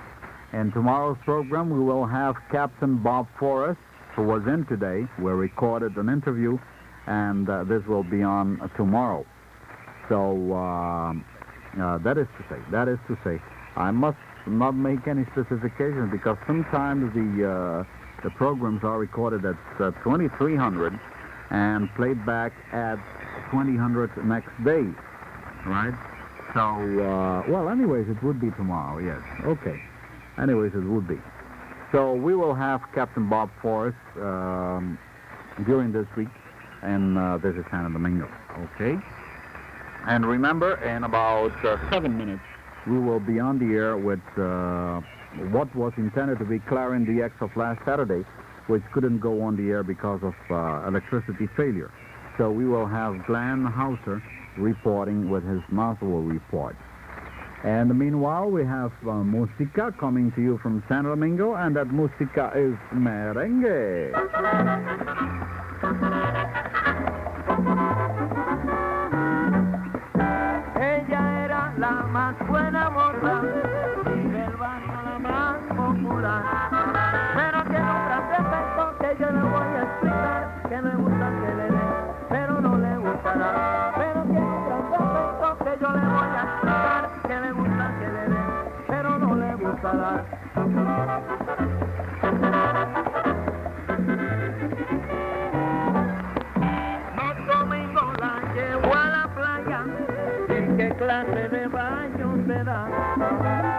In 0.53 0.71
tomorrow's 0.71 1.17
program, 1.23 1.69
we 1.69 1.79
will 1.79 2.05
have 2.05 2.35
Captain 2.51 2.97
Bob 2.97 3.27
Forrest, 3.39 3.79
who 4.15 4.23
was 4.23 4.45
in 4.47 4.65
today. 4.65 5.07
We 5.19 5.31
recorded 5.31 5.95
an 5.97 6.09
interview, 6.09 6.57
and 7.07 7.49
uh, 7.49 7.63
this 7.63 7.85
will 7.85 8.03
be 8.03 8.21
on 8.23 8.59
uh, 8.61 8.67
tomorrow. 8.75 9.25
So 10.09 10.53
uh, 10.53 11.13
uh, 11.81 11.97
that 11.99 12.17
is 12.17 12.27
to 12.37 12.45
say, 12.49 12.59
that 12.71 12.87
is 12.87 12.99
to 13.07 13.17
say, 13.23 13.41
I 13.75 13.91
must 13.91 14.17
not 14.45 14.75
make 14.75 15.07
any 15.07 15.23
specifications 15.31 16.11
because 16.11 16.37
sometimes 16.47 17.13
the 17.13 17.49
uh, 17.49 17.83
the 18.23 18.29
programs 18.31 18.83
are 18.83 18.99
recorded 18.99 19.45
at 19.45 19.55
uh, 19.79 19.91
2300 20.03 20.99
and 21.49 21.89
played 21.95 22.23
back 22.25 22.53
at 22.71 22.99
2000 23.51 24.27
next 24.27 24.51
day, 24.63 24.85
right? 25.65 25.93
So, 26.53 26.59
uh, 26.59 27.43
well, 27.49 27.69
anyways, 27.69 28.09
it 28.09 28.21
would 28.23 28.41
be 28.41 28.51
tomorrow, 28.51 28.99
yes. 28.99 29.21
Okay. 29.45 29.81
Anyways, 30.37 30.73
it 30.73 30.83
would 30.83 31.07
be. 31.07 31.17
So 31.91 32.13
we 32.13 32.35
will 32.35 32.55
have 32.55 32.81
Captain 32.93 33.29
Bob 33.29 33.49
Forrest 33.61 33.97
um, 34.17 34.97
during 35.65 35.91
this 35.91 36.07
week, 36.17 36.29
and 36.81 37.17
uh, 37.17 37.37
this 37.37 37.55
is 37.55 37.65
Domingo, 37.71 38.29
okay? 38.75 38.97
And 40.07 40.25
remember, 40.25 40.75
in 40.83 41.03
about 41.03 41.53
uh, 41.65 41.77
seven 41.91 42.17
minutes, 42.17 42.41
we 42.87 42.97
will 42.97 43.19
be 43.19 43.39
on 43.39 43.59
the 43.59 43.75
air 43.75 43.97
with 43.97 44.21
uh, 44.37 45.01
what 45.51 45.73
was 45.75 45.93
intended 45.97 46.39
to 46.39 46.45
be 46.45 46.59
Clarin 46.59 47.05
DX 47.05 47.41
of 47.41 47.55
last 47.55 47.79
Saturday, 47.85 48.25
which 48.67 48.83
couldn't 48.93 49.19
go 49.19 49.41
on 49.41 49.55
the 49.55 49.69
air 49.69 49.83
because 49.83 50.21
of 50.23 50.33
uh, 50.49 50.87
electricity 50.87 51.47
failure. 51.55 51.91
So 52.37 52.51
we 52.51 52.65
will 52.65 52.87
have 52.87 53.25
Glenn 53.27 53.65
Hauser 53.65 54.23
reporting 54.57 55.29
with 55.29 55.43
his 55.43 55.61
NASWA 55.71 56.29
report. 56.29 56.75
And 57.63 57.97
meanwhile, 57.97 58.49
we 58.49 58.65
have 58.65 58.91
uh, 59.07 59.13
Musica 59.23 59.93
coming 59.99 60.31
to 60.31 60.41
you 60.41 60.57
from 60.63 60.83
San 60.89 61.03
Domingo, 61.03 61.53
and 61.53 61.75
that 61.75 61.91
Musica 61.91 62.51
is 62.55 62.75
merengue. 62.93 64.11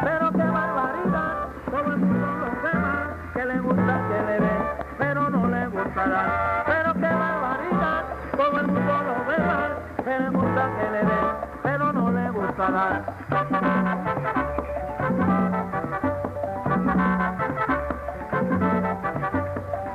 Pero 0.03 0.31
qué 0.33 0.45
barbaridad, 0.45 1.49
todo 1.71 1.93
el 1.93 1.99
mundo 1.99 2.27
lo 2.27 2.47
ve 2.63 2.75
mal, 2.79 3.09
que 3.35 3.45
le 3.45 3.59
gusta 3.59 4.01
que 4.09 4.23
le 4.27 4.41
dé, 4.41 4.57
pero 4.99 5.29
no 5.29 5.49
le 5.49 5.67
gustará. 5.67 6.65
Pero 6.67 6.95
qué 6.95 7.01
barbaridad, 7.01 8.05
todo 8.37 8.61
el 8.61 8.67
mundo 8.69 8.93
lo 9.03 9.15
mal, 9.45 9.73
que 10.05 10.19
le 10.21 10.29
gusta 10.31 10.71
que 10.79 10.91
le 10.91 11.05
dé, 11.05 11.21
pero 11.65 11.93
no 11.93 12.11
le 12.13 12.31
gustará. 12.31 13.03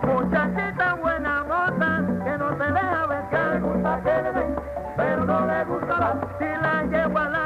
Muchachita 0.04 0.94
buena 0.96 1.44
moza, 1.44 2.02
que 2.26 2.38
no 2.38 2.50
se 2.58 2.72
deja 2.74 3.06
besar, 3.08 3.62
pero 4.98 5.26
no 5.26 5.46
le 5.46 5.64
gustará. 5.64 6.14
Si 6.40 6.46
la 6.46 6.84
llevo 6.84 7.20
a 7.20 7.30
la 7.30 7.37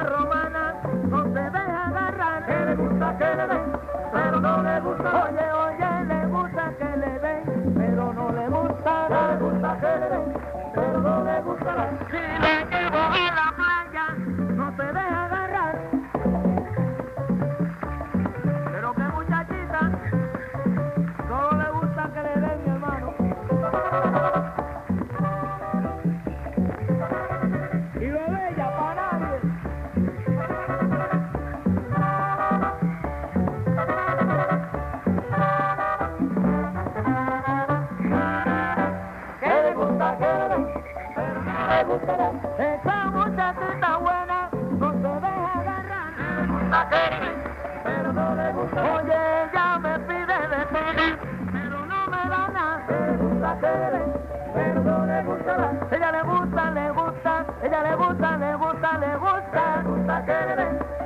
que 3.17 3.35
le 3.35 3.47
den, 3.47 3.71
pero 4.11 4.39
no 4.39 4.61
le 4.63 4.79
gusta. 4.81 5.23
Oye, 5.23 5.60
Esa 41.91 43.05
muchachita 43.11 43.97
buena 43.97 44.49
no 44.79 44.91
se 44.93 44.97
deja 44.97 45.59
agarrar. 45.59 46.93
Pero 47.83 48.13
no 48.13 48.35
le 48.35 48.53
gusta. 48.53 48.81
Oye, 48.93 49.43
ella 49.43 49.79
me 49.79 49.99
pide 49.99 50.47
de 50.47 50.65
todo, 50.71 51.17
pero 51.51 51.85
no 51.85 52.07
me 52.07 52.29
da 52.29 52.47
nada. 52.47 52.85
Pero 54.53 54.81
no 54.81 55.05
le 55.05 55.23
gustará. 55.23 55.71
Ella 55.91 56.11
le 56.13 56.21
gusta, 56.23 56.71
le 56.71 56.91
gusta, 56.91 57.45
ella 57.61 57.83
le 57.83 57.95
gusta, 57.95 58.37
le 58.37 58.55
gusta, 58.55 58.97
le 58.97 59.17
gusta. 59.17 59.81
Le 59.81 59.89
gusta 59.89 61.00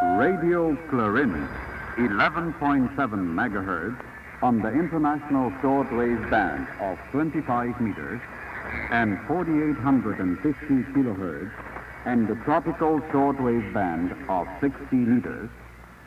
Radio 0.00 0.76
Clarin, 0.88 1.48
11.7 1.96 2.94
megahertz 2.94 4.00
on 4.42 4.60
the 4.62 4.68
international 4.68 5.50
shortwave 5.60 6.30
band 6.30 6.68
of 6.80 6.96
25 7.10 7.80
meters 7.80 8.20
and 8.92 9.18
4850 9.26 10.92
kilohertz 10.92 11.50
and 12.04 12.28
the 12.28 12.36
tropical 12.44 13.00
shortwave 13.10 13.74
band 13.74 14.14
of 14.28 14.46
60 14.60 14.94
meters, 14.94 15.50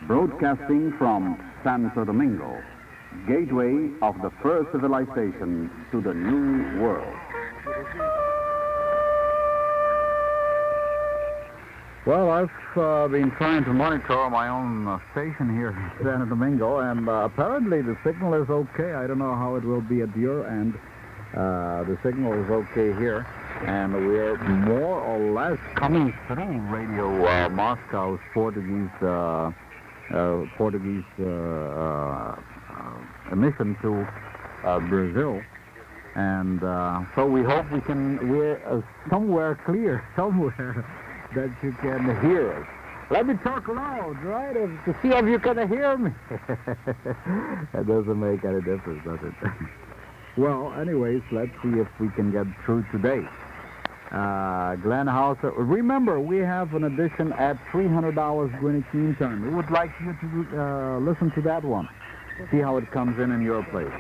broadcasting 0.04 0.94
from 0.94 1.38
Santo 1.62 2.06
Domingo, 2.06 2.64
gateway 3.28 3.90
of 4.02 4.16
the 4.22 4.32
first 4.42 4.72
civilization 4.72 5.70
to 5.92 6.00
the 6.00 6.14
New 6.14 6.82
World. 6.82 8.21
Well, 12.12 12.30
I've 12.30 12.78
uh, 12.78 13.08
been 13.08 13.32
trying 13.38 13.64
to 13.64 13.72
monitor 13.72 14.30
my 14.30 14.50
own 14.50 14.86
uh, 14.86 15.00
station 15.14 15.56
here 15.56 15.70
in 15.70 15.92
Santo 16.04 16.26
Domingo, 16.26 16.80
and 16.80 17.08
uh, 17.08 17.30
apparently 17.32 17.82
the 17.82 17.96
signal 18.04 18.34
is 18.34 18.50
okay. 18.50 18.92
I 18.92 19.08
don't 19.08 19.18
know 19.18 19.34
how 19.34 19.56
it 19.56 19.64
will 19.64 19.80
be 19.80 20.02
at 20.02 20.14
your 20.18 20.46
end. 20.46 20.78
Uh, 21.34 21.86
the 21.86 21.98
signal 22.04 22.34
is 22.34 22.52
okay 22.52 22.92
here, 23.00 23.26
and 23.66 23.94
we're 23.94 24.38
more 24.44 25.00
or 25.00 25.32
less 25.32 25.58
coming 25.76 26.14
through 26.28 26.60
Radio 26.68 27.26
uh, 27.26 27.48
Moscow's 27.48 28.20
Portuguese 28.34 28.92
uh, 29.02 29.54
Portuguese 30.58 31.06
emission 33.32 33.78
to 33.84 34.06
Brazil. 34.90 35.42
And 36.16 36.62
uh, 36.62 37.04
so 37.16 37.26
we 37.26 37.42
hope 37.42 37.72
we 37.72 37.80
can, 37.82 38.30
we're 38.30 38.62
uh, 38.68 38.82
somewhere 39.10 39.58
clear, 39.66 40.04
somewhere 40.16 40.86
that 41.36 41.52
you 41.64 41.72
can 41.74 42.04
hear 42.22 42.54
us. 42.54 42.68
Let 43.10 43.28
me 43.28 43.34
talk 43.44 43.68
loud, 43.68 44.24
right, 44.24 44.54
to 44.54 44.96
see 45.02 45.10
if 45.10 45.26
you 45.26 45.38
can 45.38 45.68
hear 45.68 45.98
me. 45.98 46.12
that 46.30 47.86
doesn't 47.86 48.20
make 48.20 48.46
any 48.46 48.62
difference, 48.62 49.04
does 49.04 49.20
it? 49.22 49.52
well, 50.38 50.74
anyways, 50.80 51.22
let's 51.32 51.52
see 51.62 51.80
if 51.80 51.88
we 52.00 52.08
can 52.10 52.32
get 52.32 52.48
through 52.64 52.86
today. 52.92 53.22
Uh, 54.12 54.76
Glenn 54.78 55.08
Hauser, 55.08 55.52
remember, 55.52 56.20
we 56.20 56.38
have 56.38 56.74
an 56.74 56.86
edition 56.86 57.34
at 57.34 57.58
$300 57.72 58.60
Greenwich 58.60 58.86
Mean 58.94 59.16
Time. 59.16 59.42
We 59.42 59.56
would 59.56 59.72
like 59.72 59.92
you 60.02 60.16
to 60.22 60.62
uh, 60.62 61.00
listen 61.00 61.32
to 61.32 61.42
that 61.42 61.64
one. 61.64 61.88
See 62.50 62.60
how 62.60 62.78
it 62.78 62.90
comes 62.92 63.20
in 63.20 63.32
in 63.32 63.42
your 63.42 63.64
place. 63.64 63.92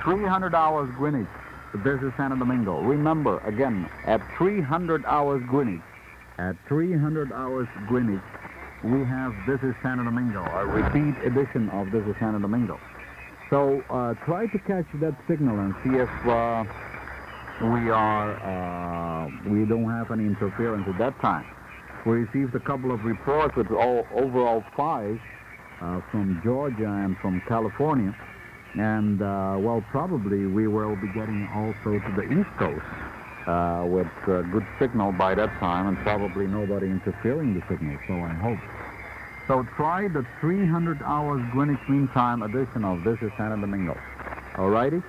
$300 0.00 0.96
Greenwich. 0.96 1.28
This 1.74 2.02
is 2.02 2.12
Santo 2.16 2.36
Domingo. 2.36 2.80
Remember, 2.80 3.40
again, 3.40 3.88
at 4.06 4.22
300 4.38 5.04
hours 5.04 5.42
Greenwich, 5.46 5.82
at 6.38 6.56
300 6.68 7.32
hours 7.32 7.66
Greenwich, 7.88 8.22
we 8.84 9.04
have 9.04 9.34
This 9.46 9.60
is 9.62 9.74
Santo 9.82 10.04
Domingo, 10.04 10.44
a 10.44 10.66
repeat 10.66 11.20
edition 11.26 11.68
of 11.70 11.90
This 11.90 12.06
is 12.06 12.14
Santo 12.20 12.38
Domingo. 12.38 12.78
So 13.50 13.82
uh, 13.90 14.14
try 14.24 14.46
to 14.46 14.58
catch 14.60 14.86
that 14.94 15.16
signal 15.26 15.58
and 15.58 15.74
see 15.82 15.98
if 15.98 16.08
uh, 16.26 16.64
we 17.60 17.90
are 17.90 18.36
uh, 18.36 19.50
we 19.50 19.64
don't 19.64 19.90
have 19.90 20.12
any 20.12 20.26
interference 20.26 20.86
at 20.86 20.98
that 20.98 21.18
time. 21.20 21.44
We 22.06 22.18
received 22.18 22.54
a 22.54 22.60
couple 22.60 22.92
of 22.92 23.04
reports 23.04 23.56
with 23.56 23.72
all 23.72 24.06
overall 24.14 24.64
five 24.76 25.20
uh, 25.80 26.00
from 26.12 26.40
Georgia 26.44 26.86
and 26.86 27.16
from 27.18 27.42
California, 27.48 28.14
and 28.78 29.20
uh, 29.20 29.56
well, 29.58 29.84
probably 29.90 30.46
we 30.46 30.68
will 30.68 30.94
be 30.94 31.08
getting 31.08 31.48
also 31.48 31.98
to 31.98 32.12
the 32.14 32.38
East 32.38 32.50
Coast 32.58 32.84
uh, 33.48 33.84
with 33.86 34.06
uh, 34.28 34.42
good 34.42 34.66
signal 34.78 35.12
by 35.12 35.34
that 35.34 35.50
time, 35.58 35.86
and 35.88 35.96
probably 35.98 36.46
nobody 36.46 36.86
interfering 36.86 37.54
the 37.54 37.62
signal. 37.68 37.98
So 38.06 38.14
I 38.14 38.34
hope. 38.34 38.58
So 39.48 39.66
try 39.76 40.08
the 40.08 40.26
300 40.40 41.00
hours 41.02 41.42
Greenwich 41.52 41.80
Mean 41.88 42.08
Time 42.08 42.42
edition 42.42 42.84
of 42.84 43.02
This 43.02 43.18
is 43.22 43.32
Santo 43.38 43.56
Domingo. 43.56 43.98
All 44.58 44.68
righty? 44.68 45.02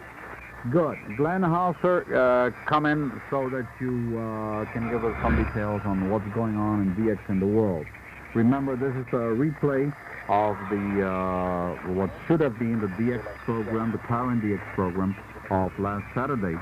Good. 0.71 0.97
Glenn 1.17 1.43
Hauser, 1.43 2.05
uh, 2.15 2.51
come 2.65 2.85
in 2.85 3.21
so 3.29 3.49
that 3.49 3.67
you 3.79 4.17
uh, 4.17 4.65
can 4.71 4.89
give 4.89 5.03
us 5.03 5.15
some 5.21 5.35
details 5.35 5.81
on 5.83 6.09
what's 6.09 6.27
going 6.33 6.55
on 6.55 6.81
in 6.81 6.95
DX 6.95 7.19
in 7.29 7.39
the 7.39 7.47
world. 7.47 7.85
Remember, 8.33 8.75
this 8.75 8.95
is 8.95 9.07
a 9.13 9.35
replay 9.35 9.93
of 10.29 10.55
the 10.69 11.07
uh, 11.07 11.73
what 11.93 12.11
should 12.27 12.39
have 12.39 12.59
been 12.59 12.79
the 12.79 12.87
DX 12.87 13.23
program, 13.45 13.91
the 13.91 13.97
current 13.99 14.43
DX 14.43 14.61
program 14.75 15.15
of 15.49 15.77
last 15.79 16.05
Saturday, 16.13 16.57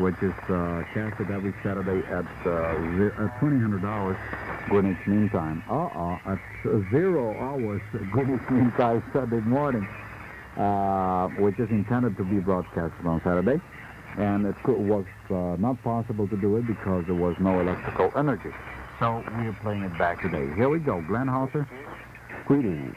which 0.00 0.16
is 0.22 0.34
uh, 0.48 0.82
casted 0.94 1.30
every 1.30 1.54
Saturday 1.62 2.06
at 2.08 2.26
uh, 2.46 3.24
at 3.24 3.40
2000 3.40 3.84
hours 3.84 4.16
Greenwich 4.68 5.06
Mean 5.06 5.28
Time. 5.30 5.62
Uh-uh, 5.68 6.18
at 6.32 6.40
zero 6.90 7.36
hours 7.38 7.82
Greenwich 8.10 8.48
Mean 8.50 8.70
Time 8.72 9.02
Saturday 9.12 9.40
morning 9.46 9.86
uh, 10.56 11.28
which 11.38 11.58
is 11.58 11.70
intended 11.70 12.16
to 12.16 12.24
be 12.24 12.38
broadcasted 12.38 13.06
on 13.06 13.20
Saturday. 13.22 13.60
And 14.16 14.46
it 14.46 14.56
could, 14.62 14.76
was 14.76 15.06
uh, 15.30 15.56
not 15.58 15.82
possible 15.82 16.26
to 16.28 16.36
do 16.36 16.56
it 16.56 16.66
because 16.66 17.06
there 17.06 17.14
was 17.14 17.36
no 17.38 17.60
electrical 17.60 18.12
energy. 18.16 18.50
So 18.98 19.24
we 19.38 19.46
are 19.46 19.56
playing 19.62 19.82
it 19.82 19.96
back 19.96 20.20
today. 20.20 20.52
Here 20.56 20.68
we 20.68 20.78
go. 20.80 21.00
Glenn 21.02 21.28
Hauser. 21.28 21.66
Greetings. 22.46 22.96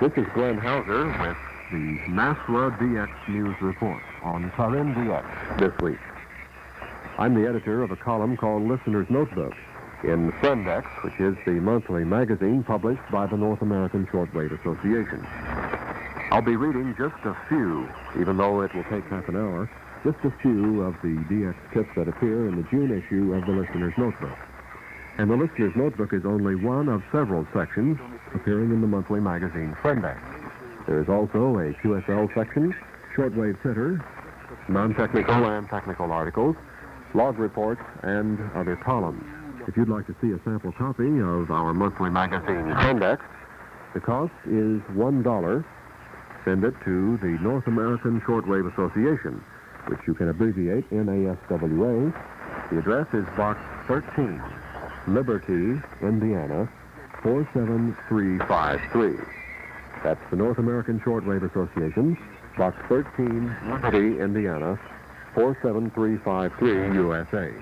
This 0.00 0.12
is 0.16 0.26
Glenn 0.34 0.58
Hauser 0.58 1.06
with 1.06 1.36
the 1.70 1.98
NASWA 2.10 2.76
DX 2.78 3.28
News 3.28 3.56
Report 3.60 4.02
on 4.22 4.50
Clarin 4.52 4.94
DX 4.94 5.58
this 5.58 5.80
week. 5.80 5.98
I'm 7.18 7.34
the 7.34 7.48
editor 7.48 7.82
of 7.82 7.90
a 7.90 7.96
column 7.96 8.36
called 8.36 8.62
Listener's 8.68 9.10
Notebook 9.10 9.52
in 10.04 10.30
Frendx, 10.34 10.84
which 11.02 11.18
is 11.18 11.36
the 11.44 11.60
monthly 11.60 12.04
magazine 12.04 12.62
published 12.62 13.02
by 13.10 13.26
the 13.26 13.36
North 13.36 13.60
American 13.60 14.06
Shortwave 14.06 14.56
Association. 14.60 15.26
I'll 16.30 16.42
be 16.42 16.54
reading 16.54 16.94
just 16.96 17.16
a 17.24 17.36
few, 17.48 17.88
even 18.20 18.36
though 18.36 18.60
it 18.60 18.72
will 18.72 18.84
take 18.84 19.02
half 19.06 19.28
an 19.28 19.34
hour, 19.34 19.68
just 20.04 20.18
a 20.22 20.30
few 20.40 20.82
of 20.82 20.94
the 21.02 21.16
DX 21.28 21.56
tips 21.74 21.90
that 21.96 22.06
appear 22.06 22.46
in 22.46 22.54
the 22.54 22.62
June 22.70 22.96
issue 22.96 23.34
of 23.34 23.44
the 23.46 23.52
Listener's 23.52 23.98
Notebook. 23.98 24.38
And 25.16 25.28
the 25.28 25.36
Listener's 25.36 25.74
Notebook 25.74 26.12
is 26.12 26.24
only 26.24 26.54
one 26.54 26.88
of 26.88 27.02
several 27.10 27.48
sections 27.52 27.98
appearing 28.32 28.70
in 28.70 28.80
the 28.80 28.86
monthly 28.86 29.18
magazine 29.18 29.76
Frendx. 29.82 30.20
There 30.86 31.00
is 31.00 31.08
also 31.08 31.58
a 31.58 31.72
QSL 31.82 32.32
section, 32.32 32.72
Shortwave 33.16 33.60
Center, 33.60 34.04
non-technical 34.68 35.34
and 35.34 35.68
technical 35.68 36.12
articles, 36.12 36.54
log 37.14 37.38
reports, 37.38 37.82
and 38.02 38.38
other 38.54 38.76
columns. 38.76 39.24
If 39.66 39.76
you'd 39.76 39.88
like 39.88 40.06
to 40.06 40.14
see 40.20 40.32
a 40.32 40.40
sample 40.44 40.72
copy 40.72 41.20
of 41.20 41.50
our 41.50 41.74
monthly 41.74 42.10
magazine 42.10 42.72
Frendx, 42.74 43.20
the 43.94 44.00
cost 44.00 44.32
is 44.46 44.80
$1 44.92 45.64
send 46.48 46.64
it 46.64 46.74
to 46.82 47.18
the 47.18 47.38
North 47.42 47.66
American 47.66 48.22
Shortwave 48.22 48.72
Association, 48.72 49.44
which 49.86 50.00
you 50.06 50.14
can 50.14 50.30
abbreviate 50.30 50.88
NASWA. 50.88 52.14
The 52.70 52.78
address 52.78 53.06
is 53.12 53.26
Box 53.36 53.60
13, 53.86 54.40
Liberty, 55.08 55.78
Indiana, 56.00 56.66
47353. 57.22 59.16
That's 60.02 60.30
the 60.30 60.36
North 60.36 60.56
American 60.56 61.00
Shortwave 61.00 61.42
Association, 61.50 62.16
Box 62.56 62.78
13, 62.88 63.54
Liberty, 63.66 64.18
Indiana, 64.18 64.80
47353, 65.38 66.94
USA. 66.96 67.54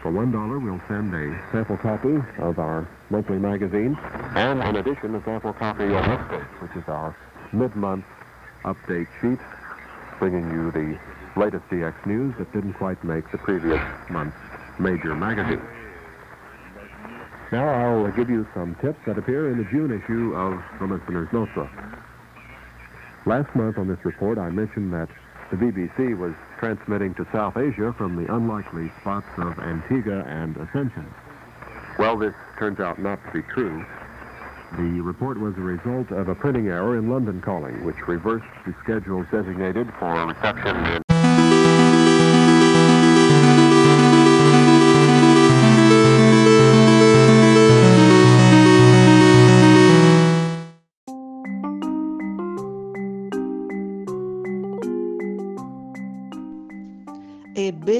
For 0.00 0.10
$1, 0.10 0.64
we'll 0.64 0.80
send 0.88 1.12
a 1.14 1.38
sample 1.52 1.76
copy 1.76 2.16
of 2.38 2.58
our 2.58 2.88
monthly 3.10 3.38
magazine, 3.38 3.98
and 4.34 4.62
in 4.62 4.76
addition, 4.76 5.14
a 5.14 5.22
sample 5.22 5.52
copy 5.52 5.84
of 5.84 5.90
Update, 5.90 6.62
which 6.62 6.74
is 6.82 6.88
our 6.88 7.14
mid-month 7.52 8.06
update 8.64 9.08
sheet, 9.20 9.38
bringing 10.18 10.50
you 10.50 10.70
the 10.70 10.98
latest 11.38 11.68
DX 11.68 12.06
news 12.06 12.34
that 12.38 12.50
didn't 12.54 12.72
quite 12.72 13.04
make 13.04 13.30
the 13.30 13.36
previous 13.36 13.80
month's 14.08 14.38
major 14.78 15.14
magazine. 15.14 15.60
Now 17.52 17.68
I'll 17.68 18.10
give 18.12 18.30
you 18.30 18.48
some 18.54 18.74
tips 18.76 19.00
that 19.04 19.18
appear 19.18 19.50
in 19.50 19.58
the 19.58 19.64
June 19.64 19.92
issue 19.92 20.34
of 20.34 20.58
the 20.78 20.86
Listener's 20.86 21.30
Notebook. 21.30 21.68
Last 23.26 23.54
month 23.54 23.76
on 23.76 23.86
this 23.86 24.02
report, 24.02 24.38
I 24.38 24.48
mentioned 24.48 24.94
that 24.94 25.10
the 25.50 25.56
BBC 25.56 26.16
was 26.16 26.32
transmitting 26.58 27.12
to 27.14 27.26
South 27.32 27.56
Asia 27.56 27.92
from 27.98 28.14
the 28.14 28.32
unlikely 28.32 28.90
spots 29.00 29.26
of 29.36 29.58
Antigua 29.58 30.22
and 30.26 30.56
Ascension. 30.56 31.12
Well, 31.98 32.16
this 32.16 32.34
turns 32.58 32.78
out 32.78 33.02
not 33.02 33.18
to 33.24 33.30
be 33.32 33.42
true. 33.54 33.84
The 34.78 35.00
report 35.00 35.40
was 35.40 35.56
a 35.56 35.60
result 35.60 36.12
of 36.12 36.28
a 36.28 36.34
printing 36.36 36.68
error 36.68 36.96
in 36.96 37.10
London 37.10 37.40
calling, 37.40 37.84
which 37.84 37.96
reversed 38.06 38.46
the 38.64 38.74
schedules 38.84 39.26
designated 39.32 39.88
for 39.98 40.26
reception 40.26 40.76
in. 40.86 41.09